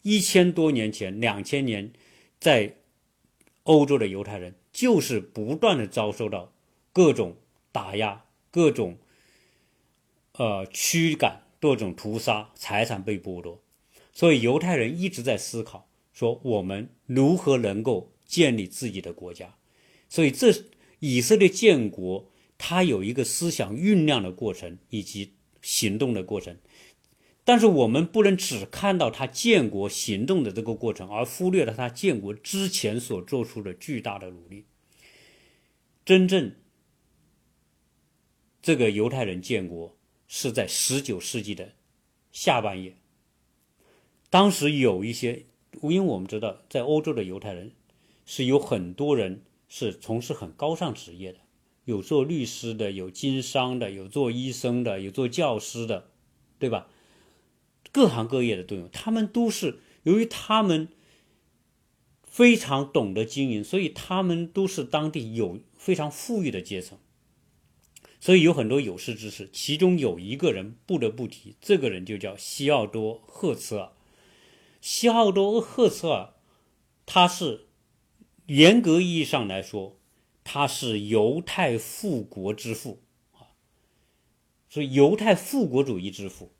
[0.00, 1.92] 一千多年前，两千年，
[2.40, 2.76] 在
[3.64, 6.52] 欧洲的犹太人就是不断的遭受到
[6.92, 7.36] 各种
[7.70, 8.96] 打压、各种
[10.34, 13.60] 呃驱赶、各种屠杀、财产被剥夺。
[14.12, 19.56] 所以犹太人一直在思考，说我们如何能够建立自己的国家。
[20.08, 20.54] 所以这
[21.00, 26.56] 以色列建国，它有一个思想酝酿的过程以及行动的过程。
[27.44, 34.64] 但是我们不能只看到他建国行动的这个过程，而忽略了他建国之前所做出的巨大的努力。
[36.04, 36.52] 真正
[38.60, 39.96] 这个犹太人建国
[40.26, 41.74] 是在十九世纪的
[42.32, 42.96] 下半叶。
[44.28, 45.46] 当时有一些，
[45.82, 47.70] 因为我们知道，在欧洲的犹太人
[48.24, 51.38] 是有很多人是从事很高尚职业的，
[51.86, 56.10] 有做律师的，有经商的，有做医生的，有做教师的，
[56.58, 56.88] 对吧？
[57.92, 58.88] 各行各业的都有。
[58.88, 60.88] 他们都是由于他们
[62.24, 66.98] 非常懂得经营，所以他们都是当地有非常富裕的阶层。
[68.18, 73.92] 所以有很多有识之士，其中有一个人不得不提，这个人就叫西奥多·赫茨尔。
[74.80, 76.34] 西奥多·赫茨尔，
[77.06, 77.66] 他是
[78.46, 79.96] 严格意义上来说，
[80.46, 83.50] 他是犹太复国之父啊，
[84.68, 86.52] 所以犹太复国主义之父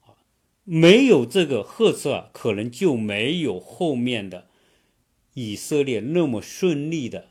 [0.00, 0.14] 啊，
[0.62, 4.48] 没有这个赫茨尔，可能就没有后面的
[5.34, 7.30] 以色列那么顺利的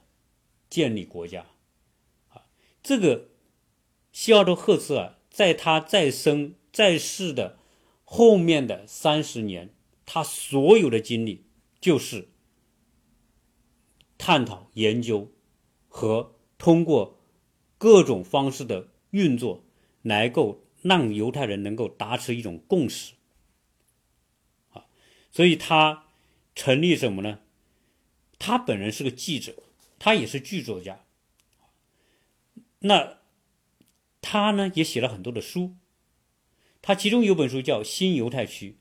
[0.70, 1.46] 建立国家
[2.28, 2.44] 啊。
[2.84, 3.30] 这个
[4.12, 7.58] 西奥多·赫茨尔在他再生在世的
[8.04, 9.72] 后面的三十年。
[10.08, 11.46] 他所有的精力
[11.82, 12.30] 就是
[14.20, 15.32] 探讨、研究
[15.96, 17.22] 和通过
[17.78, 19.64] 各种方式的运作，
[20.02, 23.14] 来够让犹太人能够达成一种共识。
[24.74, 24.88] 啊，
[25.32, 26.08] 所以他
[26.54, 27.40] 成立什么呢？
[28.38, 29.56] 他本人是个记者，
[29.98, 31.06] 他也是剧作家。
[32.80, 33.20] 那
[34.20, 35.76] 他呢也写了很多的书，
[36.82, 38.72] 他其中有本书叫《新犹太区》，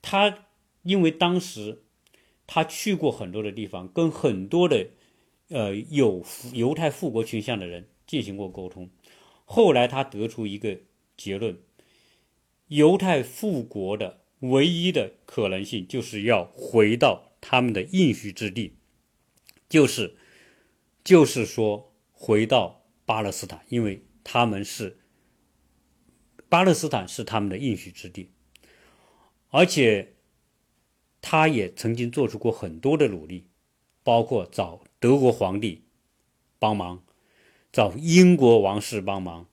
[0.00, 0.46] 他。
[0.84, 1.84] 因为当时
[2.44, 4.88] 他去过很多的地方，跟很多的
[5.52, 8.90] 呃有犹太复国倾向的人进行过沟通，
[9.44, 10.80] 后来他得出一个
[11.16, 11.58] 结论：
[12.68, 18.76] 犹太复国的唯一的可能性就是要回到他们的应许之地，
[19.68, 20.16] 就是
[21.04, 24.98] 就是说回到巴勒斯坦，因为他们是
[26.48, 28.30] 巴勒斯坦是他们的应许之地，
[29.50, 30.14] 而且
[31.20, 33.46] 他也曾经做出过很多的努力，
[34.02, 35.82] 包括找德国皇帝
[36.60, 37.02] 帮忙，
[37.72, 39.48] 找英国王室帮忙，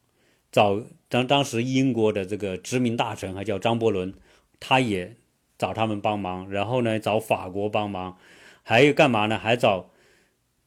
[0.51, 4.13] 找当当时英国的这个殖民大臣还叫张伯伦，
[4.59, 5.15] 他也
[5.57, 8.15] 找他们帮忙，然后呢找法国帮忙，
[8.61, 9.39] 还有干嘛呢？
[9.39, 9.89] 还找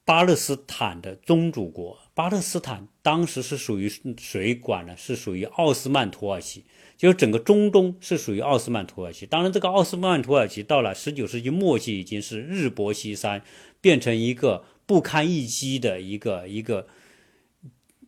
[0.03, 1.97] 巴勒斯坦的宗主国。
[2.13, 4.97] 巴勒斯坦当时是属于谁管呢？
[4.97, 6.65] 是属于奥斯曼土耳其，
[6.97, 9.25] 就是整个中东是属于奥斯曼土耳其。
[9.25, 13.41] 当然，这个奥斯曼土耳其到了十九世纪末期，已经是日薄西山，
[13.81, 16.87] 变成一个不堪一击的一个一个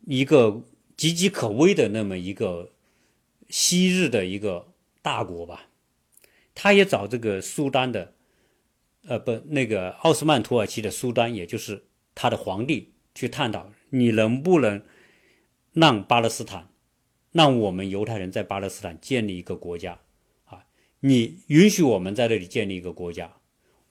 [0.05, 0.63] 一个
[0.97, 2.71] 岌岌可危的那么一个
[3.49, 5.67] 昔日的一个大国吧。
[6.53, 8.13] 他也找这个苏丹的，
[9.07, 11.83] 呃，不，那个奥斯曼土耳其的苏丹，也就是
[12.15, 13.69] 他的皇帝去探讨。
[13.89, 14.81] 你能不能
[15.73, 16.69] 让巴勒斯坦，
[17.33, 19.99] 让我们犹太人在巴勒斯坦建立一个国家
[20.45, 20.65] 啊？
[21.01, 23.33] 你允许我们在这里建立一个国家，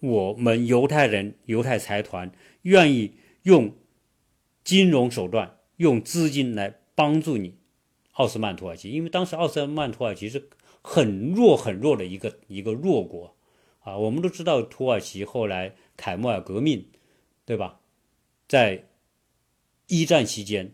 [0.00, 2.32] 我们犹太人、犹太财团
[2.64, 3.74] 愿意用
[4.62, 7.54] 金融手段、用资金来帮助你，
[8.12, 8.90] 奥斯曼土耳其。
[8.90, 10.48] 因为当时奥斯曼土耳其是
[10.82, 13.34] 很弱、很弱的一个一个弱国
[13.80, 13.96] 啊。
[13.96, 16.86] 我们都知道土耳其后来凯末尔革命，
[17.44, 17.80] 对吧？
[18.46, 18.88] 在
[19.86, 20.72] 一战期间，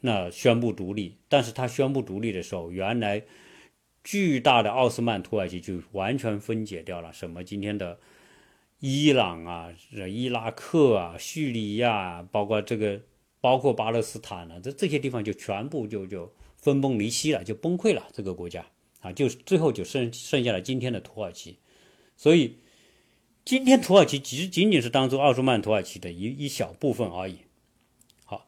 [0.00, 3.24] 那宣布独立，但是他宣布独立的时候，原来
[4.04, 7.12] 巨大的奥斯曼土耳其就完全分解掉了。
[7.12, 7.98] 什么今天的
[8.86, 9.72] 伊朗啊、
[10.10, 13.00] 伊拉克啊、叙利亚，包括这个，
[13.40, 18.06] 包括巴勒斯坦啊，这这些地方就全部就就分崩离析了，就崩溃了。
[18.12, 18.62] 这个国家
[19.00, 21.56] 啊，就最后就剩剩下了今天的土耳其。
[22.14, 22.58] 所以，
[23.42, 27.38] 今天土耳其其实仅仅是当初奥斯曼土耳其的一一小部分而已。
[28.26, 28.46] 好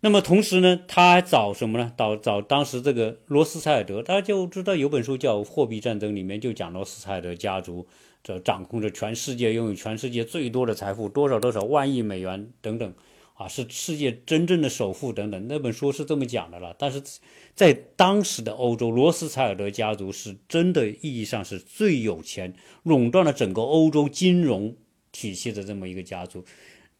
[0.00, 1.92] 那么同时呢，他还找什么呢？
[1.96, 7.86] 找找当时这个罗斯柴尔德，大家就知道有本书叫《货币战争》，里面就讲罗斯柴尔德家族
[8.26, 12.92] 这掌控着全世界，拥有全世界最多的财富，多少多少万亿美元等等，
[13.34, 15.46] 啊，是世界真正的首富等等。
[15.46, 16.74] 那本书是这么讲的了。
[16.76, 17.00] 但是
[17.54, 22.52] 在当时的欧洲，罗斯柴尔德家族是真的意义上是最有钱，
[22.82, 24.74] 垄断了整个欧洲金融
[25.12, 26.44] 体系的这么一个家族。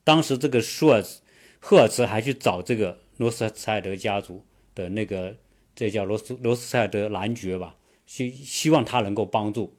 [0.05, 1.21] 当时这个舒尔茨。
[1.59, 5.35] 赫尔茨还去找这个罗斯柴尔德家族的那个，
[5.75, 7.75] 这叫罗斯罗斯柴尔德男爵吧，
[8.07, 9.75] 希希望他能够帮助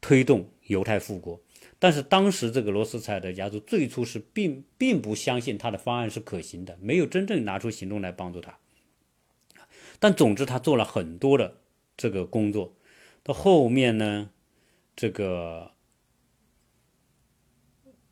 [0.00, 1.40] 推动犹太复国。
[1.78, 8.58] 但是当时这个罗斯柴尔德家族最初是并并不相信他的方案是可行的，没有真正拿出行动来帮助他。
[9.98, 11.60] 但总之他做了很多的
[11.96, 12.76] 这个工作。
[13.22, 14.30] 到后面呢，
[14.94, 15.72] 这个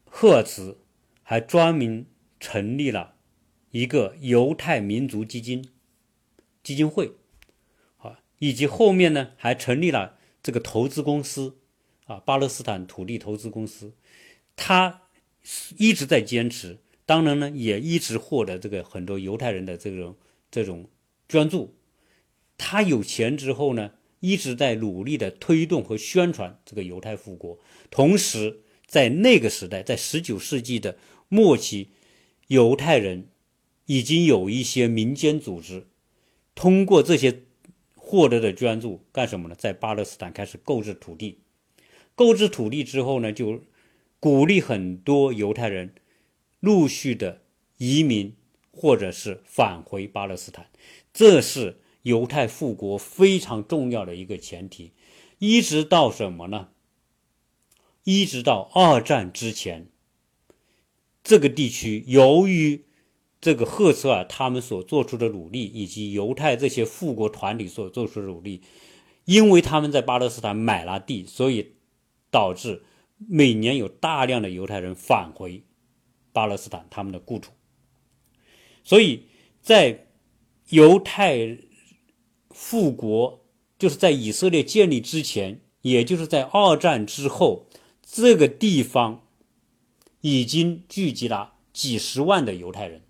[0.05, 0.78] 赫尔茨
[1.22, 2.07] 还专门
[2.40, 3.16] 成立了。
[3.70, 5.66] 一个犹太民族基金
[6.62, 7.12] 基金会，
[7.96, 11.57] 啊，以及后面呢还成立了这个投资公司，
[12.05, 13.92] 啊，巴勒斯坦土地投资公司，
[14.57, 15.03] 他
[15.76, 20.16] 一直在坚持，当然呢也一直获得这个很多犹太人的这种
[20.50, 20.88] 这种
[21.28, 21.74] 捐助。
[22.57, 27.59] 他有钱之后呢，一直在努力的推动和宣传这个犹太复国，
[27.90, 30.96] 同时在那个时代，在十九世纪的
[31.28, 31.90] 末期，
[32.48, 33.28] 犹太人。
[33.86, 35.88] 已经有一些民间组织，
[36.55, 37.42] 通过这些
[37.96, 39.57] 获得的捐助干什么呢？
[39.59, 41.40] 在巴勒斯坦开始购置土地，
[42.22, 43.62] 购置土地之后呢，就
[44.20, 45.92] 鼓励很多犹太人
[46.60, 47.42] 陆续的
[47.78, 48.36] 移民
[48.70, 50.70] 或者是返回巴勒斯坦，
[51.12, 54.92] 这是犹太复国非常重要的一个前提。
[55.40, 56.68] 一直到什么呢？
[58.04, 59.88] 一直到二战之前，
[61.24, 62.84] 这个地区由于
[63.40, 68.62] 这个赫茨尔他们所做出的努力，以及犹太这些复国团体所做出的努力，
[69.24, 71.72] 因为他们在巴勒斯坦买了地，所以
[72.33, 72.83] 导致
[73.16, 75.62] 每年有大量的犹太人返回
[76.33, 77.53] 巴勒斯坦他们的故土。
[78.83, 79.26] 所以
[79.61, 80.09] 在
[80.70, 81.59] 犹太
[82.51, 83.45] 复国，
[83.78, 87.66] 就是在以色列建立之前，也就是在二战之后，
[88.03, 89.24] 这个地方
[90.22, 93.03] 已经聚集了几十万的犹太人。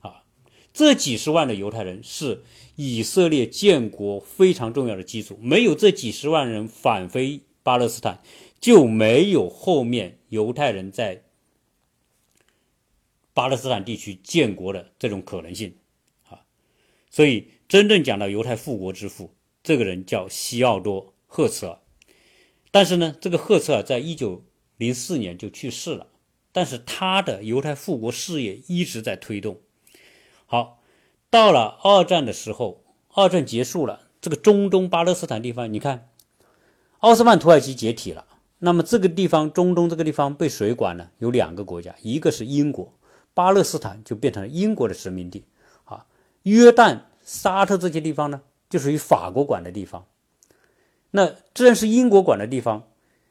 [0.00, 0.24] 啊
[0.72, 2.42] 这几十万的犹太人是
[2.76, 5.38] 以色列建国非常重要的基础。
[5.42, 8.22] 没有这几十万人返回巴勒斯坦，
[8.60, 11.24] 就没有后面犹太人在
[13.34, 15.76] 巴勒斯坦地区建国的这种可能性
[16.28, 16.42] 啊！
[17.10, 21.78] 所以，真正讲到犹太复国之父，这个人叫西奥多·赫茨尔。
[22.70, 24.44] 但是呢，这个赫茨尔在一九
[24.76, 26.08] 零四年就去世了，
[26.52, 29.60] 但是他的犹太复国事业一直在推动。
[30.46, 30.82] 好，
[31.30, 32.84] 到了二战的时候，
[33.14, 36.10] 二战结束了，这个中东巴勒斯坦地方，你看，
[36.98, 38.24] 奥斯曼土耳其解体了，
[38.58, 41.08] 那么这个地方中东这个地方被谁管呢？
[41.18, 42.92] 有两个国家，一个是英国，
[43.34, 45.44] 巴勒斯坦就变成了英国的殖民地
[45.84, 46.04] 啊。
[46.42, 50.04] 约旦、沙特这些地方呢，就属于法国管的地方。
[51.12, 52.88] 那既然是英国管的地方，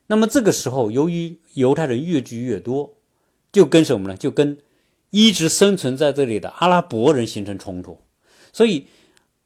[0.08, 2.94] 那么这个时候，由于犹太人越聚越多，
[3.52, 4.16] 就跟什么呢？
[4.16, 4.58] 就跟
[5.10, 8.00] 一直生存在这里的阿拉伯人形成冲突。
[8.54, 8.88] 所以，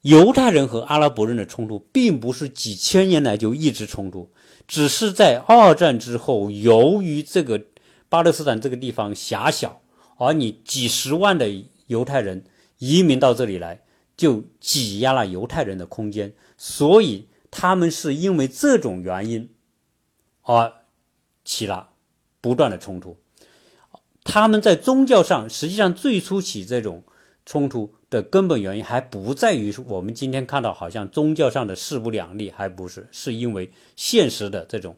[0.02, 4.30] 犹太人和阿拉伯人的冲突，并不是几千年来就一直冲突，
[4.68, 7.62] 只是在二战之后，由于这个
[8.10, 9.82] 巴勒斯坦这个地方狭小，
[10.18, 11.50] 而你几十万的
[11.88, 12.44] 犹太人
[12.80, 13.82] 移民到这里来，
[14.16, 17.28] 就挤压了犹太人的空间，所以。
[17.54, 19.50] 他们是因为这种原因
[20.44, 20.72] 而
[21.44, 21.90] 起了
[22.40, 23.18] 不断的冲突。
[24.24, 27.04] 他们在宗教上，实际上最初起这种
[27.46, 34.96] 冲突的根本原因，还不在于我们今天看到好像宗教上的势不两立，还不是，是因为现实的这种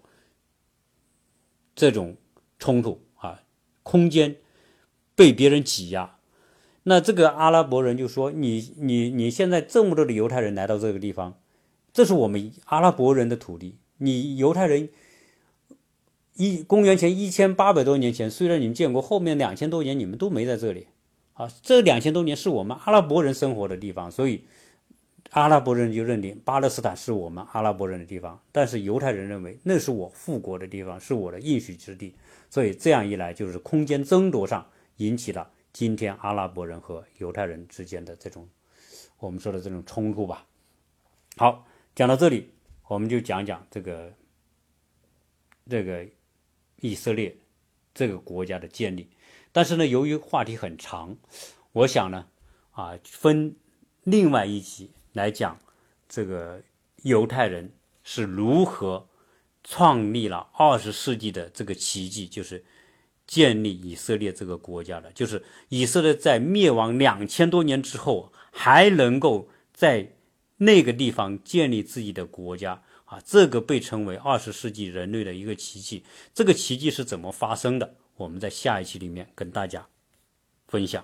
[1.75, 2.17] 这种
[2.59, 3.41] 冲突啊，
[3.83, 4.35] 空间
[5.15, 6.17] 被别人挤压。
[6.83, 11.39] 那这个阿拉伯人就说：“你你你现在这么多的犹太人来到这个地方。”
[11.93, 13.77] 这是我们阿拉伯人的土地。
[13.99, 14.89] 你犹太人
[16.35, 20.87] 一公元前一千八百多年前，虽然你们建国，后面两千多年你们都没在这里
[21.33, 21.49] 啊。
[21.61, 24.45] 这两千多年是我们阿拉伯人生活的地方，所以
[25.31, 28.41] 阿拉伯人就认定巴勒斯坦是我们阿拉伯人的地方。
[28.51, 32.15] 但是犹太人认为那是我复国的地方，是我的应许之地。
[32.49, 34.65] 所以这样一来，就是空间争夺上
[34.97, 38.47] 引起了今天阿拉伯人和犹太人之间的这种
[39.19, 40.45] 我们说的这种冲突吧。
[41.37, 41.65] 好。
[41.95, 42.49] 讲到这里，
[42.87, 44.11] 我们就讲讲这个
[45.69, 46.03] 这个
[46.81, 47.37] 以色列
[47.93, 49.07] 这个国家的建立。
[49.53, 51.15] 但是呢，由于话题很长，
[51.71, 52.25] 我想呢，
[52.71, 53.55] 啊，分
[54.03, 55.57] 另外一集来讲
[56.09, 56.61] 这个
[57.03, 57.71] 犹太人
[58.03, 59.07] 是如何
[59.63, 62.65] 创立了二十世纪的这个奇迹，就是
[63.25, 65.09] 建立以色列这个国家的。
[65.13, 70.11] 就是以色列在灭亡两千多年之后，还能够在。
[70.57, 76.03] 那个地方建立自己的国家啊，这个被称为二十世纪人类的一个奇迹。
[76.33, 77.95] 这个奇迹是怎么发生的？
[78.15, 79.87] 我们在下一期里面跟大家
[80.67, 81.03] 分享。